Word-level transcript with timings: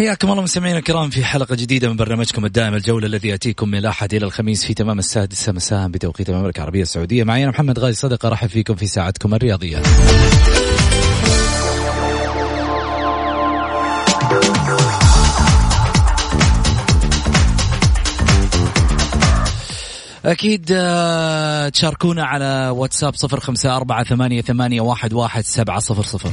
حياكم 0.00 0.30
الله 0.30 0.42
مستمعينا 0.42 0.78
الكرام 0.78 1.10
في 1.10 1.24
حلقة 1.24 1.54
جديدة 1.54 1.88
من 1.88 1.96
برنامجكم 1.96 2.44
الدائم 2.44 2.74
الجولة 2.74 3.06
الذي 3.06 3.28
يأتيكم 3.28 3.68
من 3.68 3.78
الأحد 3.78 4.14
إلى 4.14 4.26
الخميس 4.26 4.64
في 4.64 4.74
تمام 4.74 4.98
السادسة 4.98 5.52
مساء 5.52 5.88
بتوقيت 5.88 6.30
المملكة 6.30 6.58
العربية 6.58 6.82
السعودية. 6.82 7.24
معي 7.24 7.42
أنا 7.42 7.50
محمد 7.50 7.78
غازي 7.78 7.96
صدقة 7.96 8.28
أرحب 8.28 8.48
فيكم 8.48 8.74
في 8.74 8.86
ساعتكم 8.86 9.34
الرياضية. 9.34 9.82
أكيد 20.24 20.68
آه، 20.72 21.68
تشاركونا 21.68 22.24
على 22.24 22.68
واتساب 22.76 23.14
صفر 23.14 23.40
خمسة 23.40 23.76
أربعة 23.76 24.04
ثمانية, 24.04 24.42
ثمانية 24.42 24.80
واحد, 24.80 25.12
واحد 25.12 25.44
سبعة 25.44 25.78
صفر 25.78 26.02
صفر. 26.02 26.30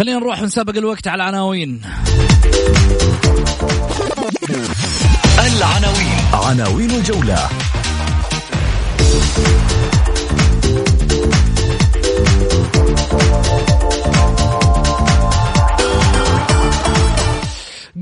خلينا 0.00 0.18
نروح 0.18 0.42
ونسابق 0.42 0.76
الوقت 0.76 1.08
على 1.08 1.22
العناوين. 1.22 1.80
العناوين. 5.38 6.18
عناوين 6.32 6.90
الجولة. 6.90 7.48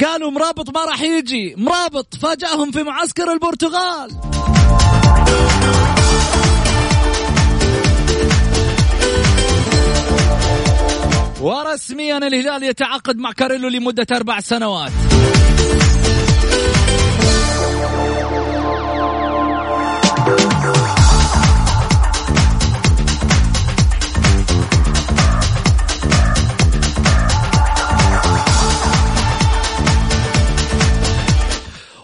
قالوا 0.04 0.30
مرابط 0.30 0.70
ما 0.70 0.84
راح 0.84 1.02
يجي. 1.02 1.54
مرابط 1.56 2.14
فاجأهم 2.14 2.70
في 2.70 2.82
معسكر 2.82 3.32
البرتغال. 3.32 4.10
ورسميا 11.88 12.18
الهلال 12.18 12.62
يتعاقد 12.62 13.18
مع 13.18 13.32
كاريلو 13.32 13.68
لمدة 13.68 14.06
أربع 14.12 14.40
سنوات. 14.40 14.92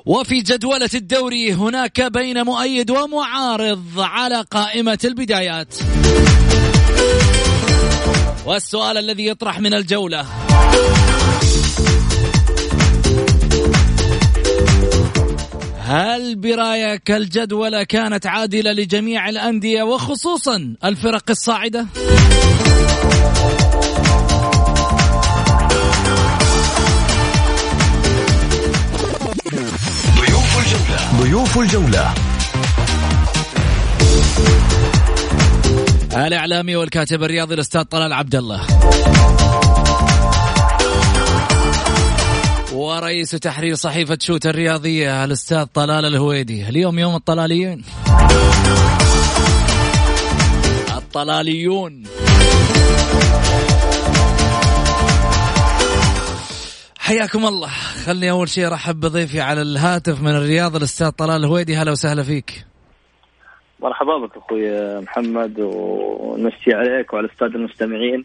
وفي 0.07 0.41
جدولة 0.41 0.91
الدوري 0.95 1.53
هناك 1.53 2.01
بين 2.01 2.43
مؤيد 2.43 2.91
ومعارض 2.91 4.01
على 4.01 4.45
قائمة 4.51 4.99
البدايات. 5.05 5.75
والسؤال 8.47 8.99
الذي 8.99 9.27
يطرح 9.27 9.61
من 9.61 9.75
الجولة. 9.75 10.27
هل 15.81 16.37
برأيك 16.37 17.11
الجدولة 17.11 17.83
كانت 17.83 18.27
عادلة 18.27 18.73
لجميع 18.73 19.29
الأندية 19.29 19.83
وخصوصا 19.83 20.75
الفرق 20.85 21.31
الصاعدة؟ 21.31 21.87
ضيوف 30.19 30.59
الجولة. 30.59 31.23
ضيوف 31.23 31.59
الجولة. 31.59 32.34
الإعلامي. 36.17 36.77
والكاتب 36.77 37.23
الرياضي 37.23 37.55
الأستاذ 37.55 37.83
طلال 37.83 38.13
عبد 38.13 38.35
الله 38.35 38.61
ورئيس 42.73 43.31
تحرير 43.31 43.75
صحيفة 43.75 44.19
شوت 44.21 44.47
الرياضية 44.47 45.25
الأستاذ 45.25 45.65
طلال 45.65 46.05
الهويدي. 46.05 46.69
اليوم 46.69 46.99
يوم 46.99 47.15
الطلاليين. 47.15 47.85
الطلاليون. 50.97 52.03
حياكم 56.99 57.47
الله. 57.47 57.71
خلني 58.07 58.31
أول 58.31 58.49
شيء 58.49 58.67
أرحب 58.67 59.01
بضيفي 59.01 59.41
على 59.41 59.63
الهاتف 59.63 60.21
من 60.21 60.31
الرياض 60.31 60.77
الأستاذ 60.77 61.09
طلال 61.09 61.45
الهويدي. 61.45 61.77
هلا 61.77 61.93
وسهلا 61.93 62.23
فيك. 62.23 62.74
مرحبا 63.85 64.19
بك 64.19 64.37
أخوي 64.37 65.01
محمد 65.01 65.61
ونمسي 65.61 66.75
عليك 66.75 67.13
وعلى 67.13 67.27
الساده 67.27 67.55
المستمعين 67.55 68.23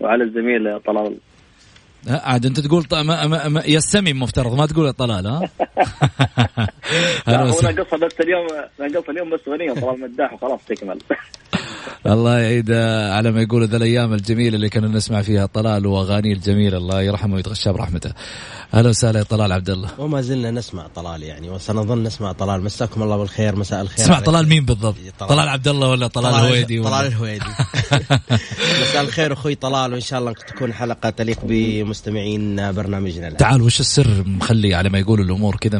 وعلى 0.00 0.24
الزميل 0.24 0.80
طلال. 0.80 1.04
لا، 1.04 1.18
عاد 2.08 2.46
انت 2.46 2.60
تقول 2.60 2.84
ط... 2.84 2.94
ما... 2.94 3.26
ما... 3.26 3.48
ما... 3.48 3.62
يا 3.66 3.78
السمي 3.78 4.12
مفترض 4.12 4.54
ما 4.54 4.66
تقول 4.66 4.86
يا 4.86 4.90
طلال 4.92 5.26
ها 5.26 5.40
هو. 7.28 7.32
ناقصها 7.32 7.72
بس 7.72 8.14
اليوم 8.20 8.46
ناقصها 8.80 9.12
اليوم 9.12 9.30
بس 9.30 9.40
أغنية 9.48 9.72
طلال 9.72 10.00
مداح 10.00 10.32
وخلاص 10.32 10.60
تكمل 10.68 10.98
الله 12.06 12.38
يعيد 12.38 12.70
على 13.12 13.30
ما 13.32 13.42
يقولوا 13.42 13.66
ذا 13.66 13.76
الأيام 13.76 14.12
الجميلة 14.12 14.56
اللي 14.56 14.68
كنا 14.68 14.88
نسمع 14.88 15.22
فيها 15.22 15.46
طلال 15.46 15.86
واغانيه 15.86 16.32
الجميلة 16.32 16.78
الله 16.78 17.02
يرحمه 17.02 17.34
ويتغشى 17.34 17.72
برحمته. 17.72 18.12
أهلا 18.74 18.88
وسهلا 18.88 19.18
يا 19.18 19.24
طلال 19.24 19.52
عبد 19.52 19.70
الله. 19.70 19.88
وما 19.98 20.20
زلنا 20.20 20.50
نسمع 20.50 20.86
طلال 20.94 21.22
يعني 21.22 21.50
وسنظل 21.50 22.02
نسمع 22.02 22.32
طلال 22.32 22.64
مساكم 22.64 23.02
الله 23.02 23.16
بالخير 23.16 23.56
مساء 23.56 23.80
الخير 23.80 24.12
عليكم. 24.12 24.24
طلال 24.24 24.48
مين 24.48 24.64
بالضبط؟ 24.64 24.96
طلال. 25.18 25.30
طلال 25.30 25.48
عبد 25.48 25.68
الله 25.68 25.88
ولا 25.88 26.06
طلال 26.06 26.34
الهويدي 26.34 26.82
طلال 26.82 27.06
الهويدي 27.06 27.44
مساء 28.82 29.02
الخير 29.02 29.32
أخوي 29.32 29.54
طلال 29.54 29.92
وإن 29.92 30.00
شاء 30.00 30.18
الله 30.20 30.32
تكون 30.32 30.72
حلقة 30.72 31.10
تليق 31.10 31.44
بمستمعين 31.92 32.72
برنامجنا 32.72 33.26
الآن. 33.28 33.36
تعال 33.36 33.62
وش 33.62 33.80
السر 33.80 34.24
مخلي 34.26 34.74
على 34.74 34.88
ما 34.88 34.98
يقولوا 34.98 35.24
الأمور 35.24 35.56
كذا؟ 35.56 35.78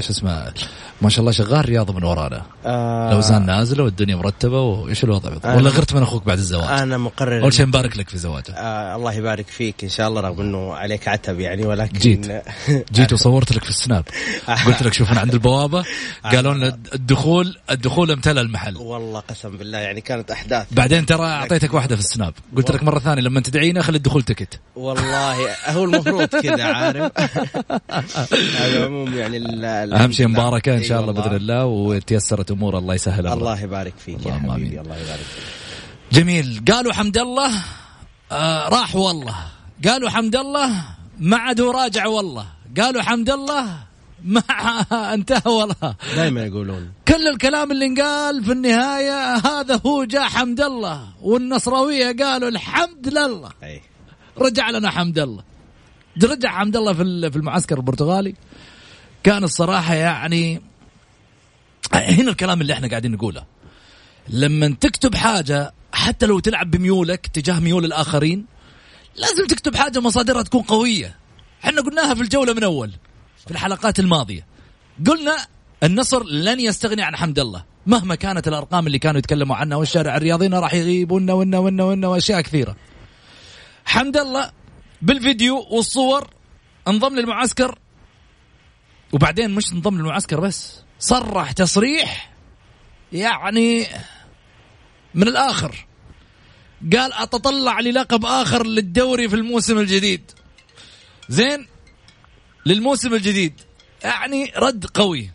شو 0.00 0.10
اسمه 0.10 0.52
ما 1.02 1.08
شاء 1.08 1.20
الله 1.20 1.32
شغال 1.32 1.68
رياضة 1.68 1.92
من 1.92 2.04
ورانا. 2.04 2.42
آه 2.66 3.08
الاوزان 3.08 3.46
نازله 3.46 3.84
والدنيا 3.84 4.16
مرتبة 4.16 4.60
وإيش 4.60 5.04
الوضع؟ 5.04 5.54
ولا 5.54 5.70
غرت 5.70 5.94
من 5.94 6.02
أخوك 6.02 6.26
بعد 6.26 6.38
الزواج؟ 6.38 6.80
أنا 6.80 6.98
مقرر 6.98 7.42
أول 7.42 7.52
شيء 7.52 7.66
مبارك 7.66 7.96
لك 7.96 8.08
في 8.08 8.18
زواجه. 8.18 8.52
آه 8.52 8.96
الله 8.96 9.12
يبارك 9.12 9.46
فيك 9.46 9.84
إن 9.84 9.88
شاء 9.88 10.08
الله 10.08 10.20
رغم 10.20 10.40
إنه 10.40 10.74
عليك 10.74 11.08
عتب 11.08 11.40
يعني 11.40 11.66
ولكن 11.66 11.98
جيت. 11.98 12.42
جيت 12.96 13.12
وصورت 13.12 13.52
لك 13.52 13.64
في 13.64 13.70
السناب. 13.70 14.04
قلت 14.66 14.82
لك 14.82 14.94
شوف 14.94 15.12
أنا 15.12 15.20
عند 15.20 15.32
البوابة. 15.32 15.84
قالوا 16.32 16.54
لنا 16.54 16.78
الدخول 16.94 17.56
الدخول 17.70 18.10
امتلأ 18.10 18.40
المحل. 18.40 18.76
والله 18.76 19.20
قسم 19.20 19.56
بالله 19.56 19.78
يعني 19.78 20.00
كانت 20.00 20.30
أحداث. 20.30 20.66
بعدين 20.70 21.06
ترى 21.06 21.26
أعطيتك 21.26 21.74
واحدة 21.74 21.96
في 21.96 22.02
السناب. 22.02 22.34
قلت 22.56 22.70
لك 22.70 22.82
مرة 22.82 22.98
ثانية 22.98 23.22
لما 23.22 23.40
تدعينا 23.40 23.82
خلي 23.82 23.96
الدخول 23.96 24.22
تكت 24.22 24.60
والله 24.76 25.35
هو 25.66 25.84
المفروض 25.84 26.24
كذا 26.24 26.64
عارف؟ 26.64 27.12
على 28.60 28.76
العموم 28.76 29.14
يعني 29.18 29.36
ال- 29.36 29.64
ال- 29.64 29.94
أهم 29.94 30.12
شيء. 30.12 30.28
مباركة 30.28 30.74
إن 30.76 30.82
شاء 30.82 31.00
الله 31.00 31.08
والله. 31.12 31.22
باذن 31.22 31.36
الله 31.36 31.64
وتيسرت 31.66 32.50
أمور 32.50 32.78
الله 32.78 32.94
يسهل 32.94 33.26
أمرك. 33.26 33.38
الله 33.38 33.60
يبارك 33.60 33.94
فيك 33.98 34.26
يا 34.26 34.32
حبيبي 34.32 34.50
آمين. 34.52 34.78
الله 34.78 34.96
يبارك 34.96 35.20
فيك. 35.20 35.44
جميل. 36.12 36.62
قالوا 36.72 36.92
حمد 36.92 37.18
الله 37.18 37.50
آه 38.32 38.68
راح 38.68 38.96
والله. 38.96 39.34
قالوا 39.88 40.10
حمد 40.10 40.36
الله 40.36 40.70
ما 41.18 41.36
عاد 41.36 41.60
راجع 41.60 42.06
والله. 42.06 42.46
قالوا 42.80 43.02
حمد 43.02 43.30
الله 43.30 43.66
ما 44.24 44.42
انتهى 45.14 45.52
ولا 45.52 45.94
دائما 46.16 46.44
يقولون. 46.44 46.90
كل 47.08 47.28
الكلام 47.28 47.72
اللي 47.72 47.86
انقال 47.86 48.44
في 48.44 48.52
النهاية 48.52 49.34
هذا 49.36 49.80
هو 49.86 50.04
جاء 50.04 50.22
حمد 50.22 50.60
الله 50.60 51.00
والنصراوية 51.22 52.16
قالوا 52.24 52.48
الحمد 52.48 53.08
لله. 53.08 53.50
إي. 53.62 53.80
رجع 54.38 54.70
لنا 54.70 54.90
حمد 54.90 55.18
الله 55.18 55.42
رجع 56.24 56.50
حمد 56.50 56.76
الله 56.76 56.92
في 56.92 57.30
في 57.30 57.36
المعسكر 57.36 57.76
البرتغالي 57.76 58.34
كان 59.22 59.44
الصراحه 59.44 59.94
يعني 59.94 60.62
هنا 61.92 62.30
الكلام 62.30 62.60
اللي 62.60 62.72
إحنا 62.72 62.88
قاعدين 62.88 63.12
نقوله 63.12 63.44
لما 64.28 64.76
تكتب 64.80 65.14
حاجة 65.14 65.72
حتى 65.92 66.26
لو 66.26 66.38
تلعب 66.38 66.70
بميولك 66.70 67.26
تجاه 67.26 67.60
ميول 67.60 67.84
الاخرين 67.84 68.46
لازم 69.16 69.46
تكتب 69.46 69.76
حاجة 69.76 70.00
مصادرها 70.00 70.42
تكون 70.42 70.62
قويه 70.62 71.16
إحنا 71.64 71.80
قلناها 71.82 72.14
في 72.14 72.22
الجوله 72.22 72.52
من 72.52 72.64
اول 72.64 72.92
في 73.44 73.50
الحلقات 73.50 73.98
الماضيه 73.98 74.46
قلنا 75.06 75.36
النصر 75.82 76.24
لن 76.24 76.60
يستغني 76.60 77.02
عن 77.02 77.16
حمد 77.16 77.38
الله 77.38 77.64
مهما 77.86 78.14
كانت 78.14 78.48
الارقام 78.48 78.86
اللي 78.86 78.98
كانوا 78.98 79.18
يتكلموا 79.18 79.56
عنها 79.56 79.76
والشارع 79.78 80.16
الرياضيين 80.16 80.54
راح 80.54 80.74
يغيب 80.74 81.10
ونا 81.10 81.32
ونا 81.32 81.58
ونا 81.58 82.08
واشياء 82.08 82.40
كثيره 82.40 82.76
حمد 83.86 84.16
الله 84.16 84.52
بالفيديو 85.02 85.66
والصور 85.70 86.30
انضم 86.88 87.14
للمعسكر. 87.14 87.78
وبعدين 89.12 89.50
مش 89.50 89.72
انضم 89.72 89.98
للمعسكر 89.98 90.40
بس 90.40 90.82
صرح 90.98 91.52
تصريح 91.52 92.32
يعني 93.12 93.86
من 95.14 95.28
الآخر. 95.28 95.86
قال 96.96 97.12
أتطلع 97.12 97.80
للقب 97.80 98.26
آخر 98.26 98.66
للدوري 98.66 99.28
في 99.28 99.36
الموسم 99.36 99.78
الجديد. 99.78 100.30
زين 101.28 101.66
للموسم 102.66 103.14
الجديد. 103.14 103.60
يعني 104.04 104.52
رد 104.56 104.86
قوي. 104.86 105.30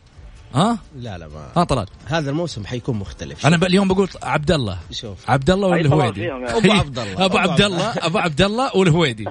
ها؟ 0.53 0.77
لا 0.95 1.17
لا 1.17 1.27
ما 1.27 1.47
ها 1.55 1.63
طلال. 1.63 1.87
هذا 2.05 2.29
الموسم 2.29 2.65
حيكون 2.65 2.95
مختلف 2.95 3.45
أنا 3.45 3.67
اليوم 3.67 3.87
بقول 3.87 4.09
عبد 4.23 4.51
الله 4.51 4.77
شوف. 4.91 5.29
عبد 5.29 5.49
الله 5.49 5.67
والهويدي 5.67 6.31
ابو 6.31 6.71
عبد 6.71 6.99
الله. 6.99 7.25
أبو 7.25 7.37
عبد 7.37 7.61
الله. 7.61 7.93
أبو 7.97 8.17
عبد 8.17 8.41
الله 8.41 8.75
والهويدي 8.75 9.27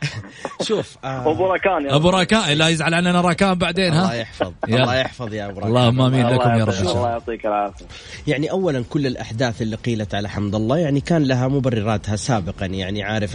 شوف 0.68 0.96
آه 1.04 1.30
أبو 1.30 1.46
راكان 1.46 1.90
أبو 1.90 2.10
راكان 2.10 2.58
لا 2.58 2.68
يزعل 2.68 2.94
عننا 2.94 3.20
راكان 3.20 3.54
بعدين 3.54 3.92
ها؟ 3.92 4.02
الله 4.02 4.14
يحفظ 4.14 4.52
الله 4.68 4.96
يحفظ 4.96 5.34
يا 5.34 5.46
أبو 5.46 5.60
راكان. 5.60 5.68
اللهم 5.68 6.00
آمين 6.00 6.26
لكم 6.28 6.50
يا 6.50 6.64
رب 6.64 6.74
الله. 6.74 7.08
يعطيك 7.08 7.46
العافية. 7.46 7.84
يعني 8.26 8.50
اولا 8.50 8.84
كل 8.90 9.06
الأحداث 9.06 9.62
اللي 9.62 9.76
قيلت 9.76 10.14
على 10.14 10.28
حمد 10.28 10.54
الله 10.54 10.78
يعني 10.78 11.00
كان 11.00 11.22
لها 11.24 11.48
مبرراتها 11.48 12.16
سابقا 12.16 12.66
يعني 12.66 13.02
عارف 13.02 13.32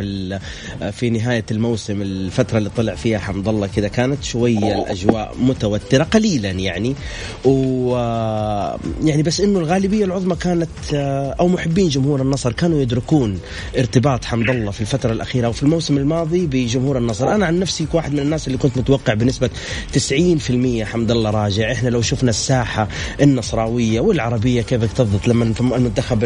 في 0.92 1.10
نهاية 1.10 1.46
الموسم 1.52 2.02
الفترة 2.02 2.58
اللي 2.58 2.70
طلع 2.70 2.96
فيها 2.96 3.20
حمد 3.20 3.48
الله 3.48 3.68
كذا 3.68 3.88
كانت 3.88 4.24
شوية 4.24 4.76
الأجواء 4.76 5.36
متوترة 5.40 6.04
قليلا 6.04 6.52
يعني. 6.52 6.96
و 7.46 7.96
يعني 9.04 9.24
بس 9.24 9.42
إنه 9.42 9.60
الغالبية 9.60 10.06
العظمى 10.06 10.36
كانت 10.36 10.94
أو 11.40 11.48
محبين 11.48 11.90
جمهور 11.90 12.22
النصر 12.22 12.54
كانوا 12.54 12.82
يدركون 12.82 13.40
ارتباط 13.78 14.26
حمد 14.26 14.50
الله 14.50 14.72
في 14.72 14.82
الفترة 14.82 15.12
الأخيرة 15.12 15.48
وفي 15.48 15.64
الموسم 15.64 15.98
الماضي 15.98 16.48
بجمهور 16.56 16.98
النصر. 16.98 17.36
أنا 17.36 17.46
عن 17.46 17.60
نفسي 17.60 17.88
واحد 17.94 18.13
من 18.13 18.19
الناس 18.19 18.48
اللي 18.48 18.57
كنت 18.57 18.78
متوقع 18.78 19.13
بنسبة 19.13 19.50
90% 19.94 20.84
حمد 20.84 21.12
الله 21.12 21.30
راجع. 21.30 21.72
إحنا 21.72 21.90
لو 21.90 22.02
شفنا 22.02 22.30
الساحة 22.30 22.88
النصراوية 23.22 24.00
والعربية 24.00 24.62
كيف 24.62 24.84
اكتظت 24.84 25.28
لما 25.28 25.54
المنتخب 25.60 26.24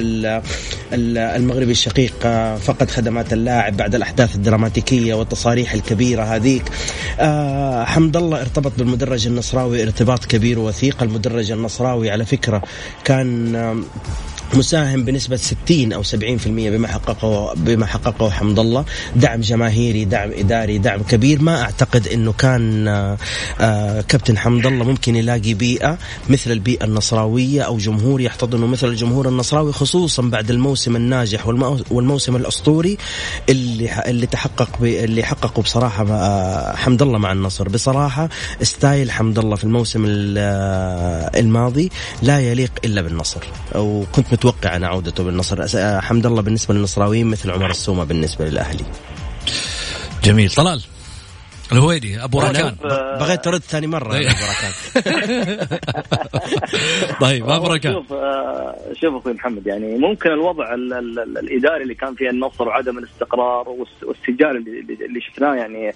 المغربي 0.93 1.71
الشقيق 1.71 2.27
فقد 2.57 2.91
خدمات 2.91 3.33
اللاعب 3.33 3.77
بعد 3.77 3.95
الأحداث 3.95 4.35
الدراماتيكية 4.35 5.13
والتصاريح 5.13 5.73
الكبيرة 5.73 6.23
هذيك. 6.23 6.63
حمد 7.85 8.17
الله 8.17 8.41
ارتبط 8.41 8.71
بالمدرج 8.77 9.27
النصراوي 9.27 9.83
ارتباط 9.83 10.25
كبير 10.25 10.59
وثيق 10.59 11.03
المدرج 11.03 11.51
النصراوي 11.51 12.11
على 12.11 12.25
فكرة 12.25 12.61
كان 13.03 13.83
مساهم 14.53 15.03
بنسبة 15.03 15.35
60 15.35 15.93
أو 15.93 16.03
70% 16.03 16.15
بما 16.47 16.87
حققه 16.87 17.53
بما 17.55 17.85
حققه 17.85 18.29
حمد 18.29 18.59
الله. 18.59 18.85
دعم 19.15 19.41
جماهيري 19.41 20.05
دعم 20.05 20.31
إداري 20.31 20.77
دعم 20.77 21.03
كبير. 21.03 21.41
ما 21.41 21.61
أعتقد 21.61 22.07
أنه 22.07 22.31
كان 22.33 22.87
آه 22.87 24.01
كابتن 24.01 24.37
حمد 24.37 24.65
الله 24.65 24.85
ممكن 24.85 25.15
يلاقي 25.15 25.53
بيئة 25.53 25.97
مثل 26.29 26.51
البيئة 26.51 26.85
النصراوية 26.85 27.61
أو 27.61 27.77
جمهور 27.77 28.21
يحتضنه 28.21 28.67
مثل 28.67 28.87
الجمهور 28.87 29.27
النصراوي 29.27 29.73
خصوصا 29.73 30.21
بعد 30.21 30.51
الموسم 30.51 30.95
الناجح 30.95 31.47
والموسم 31.91 32.35
الأسطوري 32.35 32.97
اللي 33.49 34.03
اللي 34.07 34.25
تحقق 34.25 34.69
اللي 34.81 35.23
حققه 35.23 35.61
بصراحة 35.61 36.05
آه 36.09 36.75
حمد 36.75 37.01
الله 37.01 37.17
مع 37.17 37.31
النصر. 37.31 37.69
بصراحة 37.69 38.29
ستايل 38.61 39.11
حمد 39.11 39.39
الله 39.39 39.55
في 39.55 39.63
الموسم 39.63 40.03
الماضي 41.35 41.91
لا 42.21 42.39
يليق 42.39 42.71
إلا 42.85 43.01
بالنصر. 43.01 43.39
وكنت 43.75 44.38
متوقع 44.39 44.75
أنا 44.75 44.87
عودته 44.87 45.23
بالنصر 45.23 46.01
حمد 46.01 46.25
الله 46.25 46.41
بالنسبة 46.41 46.73
للنصراويين 46.73 47.27
مثل 47.27 47.51
عمر 47.51 47.69
السومة 47.69 48.03
بالنسبة 48.03 48.45
للأهلي. 48.45 48.85
جميل. 50.23 50.49
طلال. 50.49 50.83
الهويدي 51.71 52.23
أبو 52.23 52.39
راكان. 52.39 52.75
بغيت 53.19 53.43
ترد 53.43 53.61
ثاني 53.61 53.87
مرة 53.87 54.15
يا 54.15 54.29
أبو 54.31 54.45
راكان. 54.49 55.67
طيب 57.21 57.49
أبو 57.49 57.67
راكان. 57.67 57.93
شوف 57.93 58.07
شوف 59.01 59.15
أخوي 59.15 59.33
محمد 59.33 59.67
يعني 59.67 59.97
ممكن 59.97 60.29
الوضع 60.29 60.73
ال 60.73 60.93
ال 60.93 61.19
ال 61.19 61.37
الإداري 61.37 61.83
اللي 61.83 61.95
كان 61.95 62.15
فيه 62.15 62.29
النصر 62.29 62.67
وعدم 62.67 62.97
الاستقرار 62.97 63.69
والسجال 64.03 64.57
اللي, 64.57 65.05
اللي 65.05 65.21
شفناه 65.21 65.55
يعني 65.55 65.93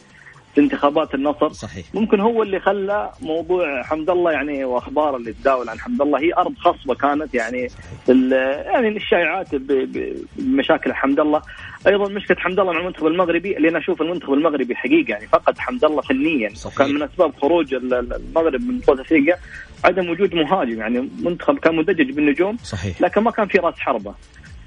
في 0.56 0.62
انتخابات 0.62 1.16
النصر 1.16 1.54
صحيح. 1.54 1.86
ممكن 1.94 2.20
هو 2.20 2.44
اللي 2.44 2.60
خلى 2.60 3.12
موضوع 3.22 3.84
حمد 3.84 4.10
الله 4.10 4.32
يعني 4.32 4.66
وأخبار 4.66 5.16
اللي 5.16 5.34
تداول 5.34 5.70
عن 5.70 5.80
حمد 5.80 6.02
الله 6.02 6.20
هي 6.20 6.34
أرض 6.34 6.54
خصبة 6.58 6.96
كانت 6.96 7.34
يعني 7.34 7.68
يعني 8.08 8.88
الشائعات 8.88 9.56
بمشاكل 9.56 10.94
حمد 10.94 11.20
الله 11.20 11.42
أيضا 11.88 12.10
مشكلة 12.10 12.38
حمد 12.38 12.60
الله 12.60 12.74
مع 12.74 12.80
المنتخب 12.80 13.08
المغربي 13.08 13.58
اللي 13.58 13.70
أنا 13.70 13.78
أشوف 13.78 14.02
المنتخب 14.02 14.34
المغربي 14.34 14.76
حقيقة 14.76 15.10
يعني 15.10 15.28
فقد 15.28 15.58
حمد 15.58 15.86
الله 15.86 16.02
فنيا 16.02 16.50
صحيح. 16.54 16.76
وكان 16.76 16.96
من 16.96 17.04
أسباب 17.04 17.34
خروج 17.42 17.74
المغرب 17.74 18.62
من 18.62 18.80
بطوله 18.80 19.02
أفريقيا 19.02 19.38
عدم 19.84 20.10
وجود 20.10 20.36
مهاجم 20.36 20.80
يعني 20.80 21.10
منتخب 21.20 21.60
كان 21.60 21.76
مدجج 21.76 22.12
بالنجوم 22.12 22.58
صحيح. 22.58 23.02
لكن 23.02 23.22
ما 23.22 23.32
كان 23.32 23.48
في 23.48 23.58
رأس 23.58 23.76
حربة 23.80 24.14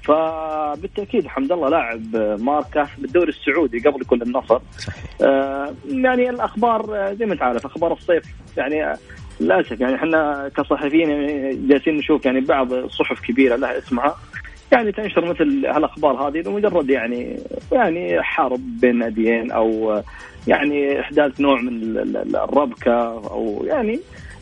فبالتأكيد 0.07 1.27
حمد 1.27 1.51
الله 1.51 1.69
لاعب 1.69 2.15
ماركه 2.39 2.87
بالدوري 2.97 3.29
السعودي 3.29 3.79
قبل 3.79 4.05
كل 4.05 4.21
النصر. 4.21 4.59
آه 5.21 5.73
يعني 5.89 6.29
الأخبار 6.29 7.13
زي 7.19 7.25
ما 7.25 7.33
انت 7.33 7.41
عارف 7.41 7.65
أخبار 7.65 7.93
الصيف 7.93 8.23
يعني 8.57 8.97
للأسف 9.39 9.81
يعني 9.81 9.95
إحنا 9.95 10.49
كصحفيين 10.57 11.07
جالسين 11.67 11.97
نشوف 11.97 12.25
يعني 12.25 12.39
بعض 12.39 12.87
صحف 12.87 13.21
كبيرة 13.21 13.55
لها 13.55 13.77
اسمها 13.77 14.15
يعني 14.71 14.91
تنشر 14.91 15.25
مثل 15.25 15.65
هالأخبار 15.65 16.27
هذه 16.27 16.37
لمجرد 16.37 16.89
يعني 16.89 17.39
يعني 17.71 18.21
حرب 18.21 18.79
بين 18.81 18.95
ناديين 18.95 19.51
أو 19.51 20.01
يعني 20.47 20.99
إحداث 20.99 21.41
نوع 21.41 21.61
من 21.61 21.97
الربكة 22.35 22.93
أو 23.31 23.63
يعني 23.67 23.99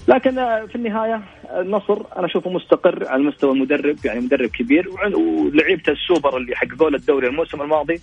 لكن 0.08 0.36
في 0.68 0.76
النهاية 0.76 1.22
النصر 1.60 2.02
أنا 2.18 2.26
أشوفه 2.26 2.50
مستقر 2.50 3.08
على 3.08 3.24
مستوى 3.24 3.52
المدرب 3.52 3.98
يعني 4.06 4.20
مدرب 4.20 4.50
كبير 4.50 4.90
ولعيبته 5.14 5.92
السوبر 5.92 6.38
اللي 6.38 6.56
حققوا 6.56 6.90
له 6.90 6.98
الدوري 6.98 7.28
الموسم 7.28 7.62
الماضي 7.62 8.02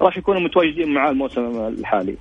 راح 0.00 0.16
يكونوا 0.16 0.40
متواجدين 0.40 0.88
معاه 0.88 1.10
الموسم 1.10 1.66
الحالي. 1.78 2.16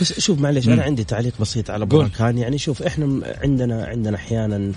بس 0.00 0.20
شوف 0.20 0.40
معلش 0.40 0.68
أنا 0.68 0.82
عندي 0.82 1.04
تعليق 1.04 1.32
بسيط 1.40 1.70
على 1.70 1.86
بركان. 1.86 2.38
يعني 2.38 2.58
شوف 2.58 2.82
إحنا 2.82 3.20
عندنا 3.42 3.84
عندنا 3.84 4.16
أحيانا 4.16 4.72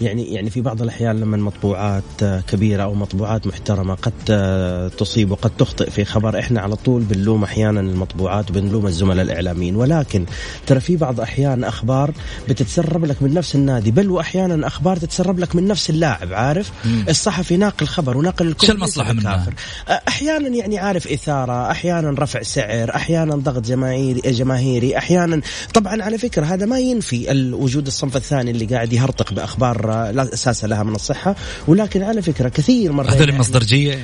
يعني 0.00 0.34
يعني 0.34 0.50
في 0.50 0.60
بعض 0.60 0.82
الأحيان 0.82 1.20
لما 1.20 1.36
مطبوعات 1.36 2.24
كبيرة 2.48 2.82
أو 2.82 2.94
مطبوعات 2.94 3.46
محترمة 3.46 3.94
قد 3.94 4.92
تصيب 4.98 5.30
وقد 5.30 5.50
تخطئ 5.58 5.90
في 5.90 6.04
خبر 6.04 6.38
إحنا 6.38 6.60
على 6.60 6.76
طول 6.76 7.02
بنلوم 7.02 7.44
أحيانا 7.44 7.80
المطبوعات 7.80 8.50
وبنلوم 8.50 8.86
الزملاء 8.86 9.24
الإعلاميين. 9.24 9.76
ولكن 9.76 10.24
ترى 10.66 10.80
في 10.80 10.96
بعض 10.96 11.20
أحيان 11.20 11.64
أخبار 11.64 12.12
بتتسرب 12.48 13.04
لك 13.04 13.22
من 13.22 13.34
نفس 13.34 13.54
النادي 13.54 13.90
بل 13.90 14.10
واحيانا 14.10 14.66
أخبار 14.66 14.96
تتسرب 14.96 15.38
لك 15.38 15.56
من 15.56 15.66
نفس 15.66 15.90
اللاعب 15.90 16.32
عارف؟ 16.32 16.72
مم. 16.84 17.04
الصحفي 17.08 17.56
ناقل 17.56 17.86
خبر 17.86 18.16
وناقل 18.16 18.48
الكل 18.48 18.72
المصلحة 18.72 19.12
منها؟ 19.12 19.46
أحيانا 20.08 20.48
يعني 20.48 20.78
عارف 20.78 21.08
إثارة 21.08 21.70
أحيانا 21.70 22.14
رفع 22.18 22.42
سعر 22.42 22.94
أحيانا 22.94 23.34
ضغط 23.34 23.62
جماهيري 23.64 24.20
جماهيري 24.64 24.98
أحيانا. 24.98 25.40
طبعا 25.74 26.02
على 26.02 26.18
فكرة 26.18 26.44
هذا 26.44 26.66
ما 26.66 26.78
ينفي 26.78 27.52
وجود 27.52 27.86
الصنف 27.86 28.16
الثاني 28.16 28.50
اللي 28.50 28.64
قاعد 28.64 28.92
يهرطق 28.92 29.32
بأخبار 29.32 30.10
لا 30.10 30.34
أساس 30.34 30.64
لها 30.64 30.82
من 30.82 30.94
الصحة 30.94 31.36
ولكن 31.68 32.02
على 32.02 32.22
فكرة 32.22 32.48
كثير 32.48 32.92
مرة 32.92 33.10
هذول 33.10 33.28
يعني 33.28 33.40
مصدرجية 33.40 33.98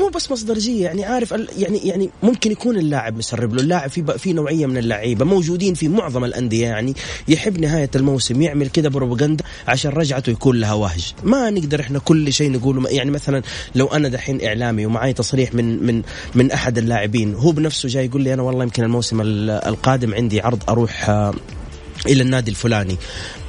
مو 0.00 0.08
بس 0.14 0.30
مصدرجية 0.30 0.84
يعني 0.84 1.04
عارف 1.04 1.34
يعني 1.58 1.78
يعني 1.78 2.10
ممكن 2.22 2.52
يكون 2.52 2.76
اللاعب 2.76 3.16
مسرب 3.16 3.54
له 3.54 3.62
اللاعب 3.62 3.90
في 3.90 4.18
في 4.18 4.32
نوعية 4.32 4.66
من 4.66 4.76
اللعيبة 4.76 5.24
موجودين 5.24 5.74
في 5.74 5.88
معظم 5.88 6.24
الأندية 6.24 6.66
يعني 6.66 6.94
يحب 7.28 7.60
نهاية 7.60 7.90
الموسم 7.96 8.42
يعمل 8.42 8.68
كذا 8.68 8.88
بروباغندا 8.88 9.44
عشان 9.68 9.90
رجعته 9.90 10.30
يكون 10.30 10.60
لها 10.60 10.72
وهج. 10.72 11.12
ما 11.24 11.50
نقدر 11.50 11.80
إحنا 11.80 11.98
كل 11.98 12.32
شيء 12.32 12.50
نقوله 12.52 12.90
يعني 12.90 13.10
مثلا 13.10 13.42
لو 13.74 13.86
أنا 13.86 14.08
دحين 14.08 14.44
إعلامي 14.44 14.86
ومعي 14.86 15.12
تصريح 15.12 15.54
من 15.54 15.86
من 15.86 16.02
من 16.34 16.50
أحد 16.50 16.78
اللاعبين 16.78 17.34
هو 17.34 17.52
بنفسه 17.52 17.88
جاي 17.88 18.04
يقول 18.04 18.22
لي 18.22 18.34
أنا 18.34 18.42
والله 18.42 18.62
يمكن 18.62 18.84
الموسم 18.84 19.20
القادم 19.50 19.89
عندي 19.90 20.40
عرض 20.40 20.62
أروح 20.68 21.10
إلى 22.06 22.22
النادي 22.22 22.50
الفلاني. 22.50 22.96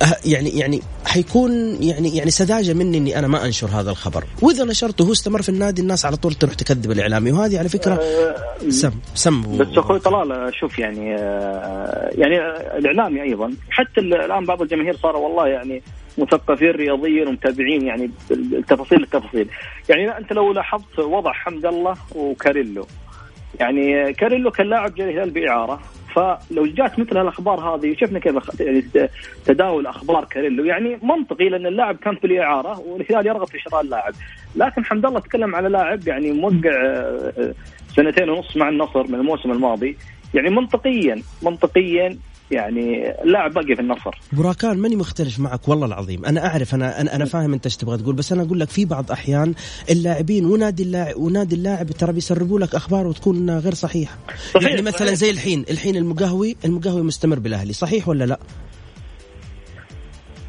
أه 0.01 0.05
يعني 0.25 0.50
يعني 0.50 0.81
حيكون 1.05 1.51
يعني 1.83 2.17
يعني 2.17 2.31
سذاجة 2.31 2.74
مني 2.74 2.98
إني 2.98 3.19
أنا 3.19 3.27
ما 3.27 3.45
أنشر 3.45 3.67
هذا 3.67 3.91
الخبر. 3.91 4.24
وإذا 4.41 4.63
نشرته 4.63 5.05
هو 5.05 5.12
استمر 5.12 5.41
في 5.41 5.50
النادي 5.50 5.81
الناس 5.81 6.05
على 6.05 6.15
طول 6.15 6.33
تروح 6.33 6.53
تكذب 6.53 6.91
الإعلامي. 6.91 7.31
وهذه 7.31 7.60
على 7.60 7.69
فكرة 7.69 8.01
سم 8.69 8.91
سم. 9.15 9.57
بس 9.57 9.67
أخوي 9.77 10.00
طلال 10.00 10.55
شوف 10.60 10.79
يعني 10.79 11.15
آه، 11.15 12.10
يعني 12.13 12.38
الإعلامي 12.77 13.21
أيضا 13.21 13.53
حتى 13.69 14.01
الآن 14.01 14.45
بعض 14.45 14.62
الجماهير 14.62 14.98
صاروا 14.98 15.27
والله 15.27 15.48
يعني 15.48 15.81
مثقفين 16.17 16.71
رياضيا 16.71 17.27
ومتابعين 17.27 17.88
يعني 17.88 18.12
التفاصيل 18.31 19.03
التفاصيل. 19.03 19.48
يعني 19.89 20.17
أنت 20.17 20.33
لو 20.33 20.53
لاحظت 20.53 21.00
وضع 21.00 21.33
حمد 21.33 21.65
الله 21.65 21.95
وكاريلو 22.15 22.88
يعني 23.60 24.13
كاريلو 24.13 24.51
كان 24.51 24.67
لاعب 24.67 24.96
جاي 24.96 25.10
الهلال 25.10 25.29
بإعارة 25.29 25.79
فلو 26.15 26.65
جات 26.65 27.00
مثل 27.00 27.22
الاخبار 27.22 27.60
هذه 27.60 27.96
شفنا 28.01 28.20
كيف 28.20 28.60
يعني 28.60 28.84
تداول 29.46 29.88
أخبار 29.88 30.25
كاريلو. 30.25 30.65
يعني 30.65 31.00
منطقي 31.03 31.50
لأن 31.50 31.65
اللاعب 31.65 31.96
كان 31.96 32.15
في 32.15 32.27
الإعارة 32.27 32.79
والهلال 32.79 33.27
يرغب 33.27 33.48
في 33.48 33.60
شراء 33.60 33.81
اللاعب. 33.81 34.13
لكن 34.55 34.86
حمد 34.86 35.05
الله 35.05 35.20
تكلم 35.20 35.55
على 35.55 35.70
لاعب 35.70 36.08
يعني 36.08 36.31
موقع 36.31 36.72
آه، 36.75 37.53
سنتين 37.96 38.29
ونص 38.29 38.58
مع 38.58 38.70
النصر 38.70 39.08
من 39.08 39.15
الموسم 39.15 39.51
الماضي. 39.51 39.98
يعني 40.34 40.50
منطقيا 40.50 41.22
منطقيا 41.41 42.17
يعني 42.51 43.12
اللاعب 43.24 43.53
باقي 43.53 43.75
في 43.75 43.81
النصر. 43.81 44.20
براكان 44.34 44.77
ماني 44.77 44.96
مختلف 44.96 45.39
معك 45.39 45.67
والله 45.67 45.86
العظيم. 45.86 46.25
أنا 46.25 46.48
أعرف 46.48 46.75
أنا 46.75 47.01
أنا, 47.01 47.15
أنا 47.15 47.25
فاهم 47.25 47.53
أنت 47.53 47.65
إيش 47.65 47.77
تبغى 47.77 47.98
تقول 47.98 48.15
بس 48.15 48.31
أنا 48.31 48.43
أقول 48.43 48.60
لك 48.60 48.70
في 48.70 48.86
بعض 48.86 49.12
أحيان 49.12 49.53
اللاعبين 49.89 50.46
ونادي 50.46 50.84
اللاعب 50.84 51.17
ونادي 51.17 51.55
اللاعب 51.55 51.91
ترى 51.91 52.13
بيسربوا 52.13 52.60
لك 52.60 52.75
أخبار 52.75 53.08
وتكون 53.08 53.58
غير 53.58 53.74
صحيحة. 53.74 54.17
صحيح 54.53 54.70
يعني 54.70 54.81
مثلا 54.81 55.08
صحيح. 55.08 55.13
زي 55.13 55.29
الحين 55.29 55.65
الحين 55.70 55.96
المقهوي 55.96 56.55
المقهوي 56.65 57.01
مستمر 57.01 57.39
بالأهلي 57.39 57.74
صحيح 57.74 58.08
ولا 58.08 58.25
لا؟ 58.25 58.39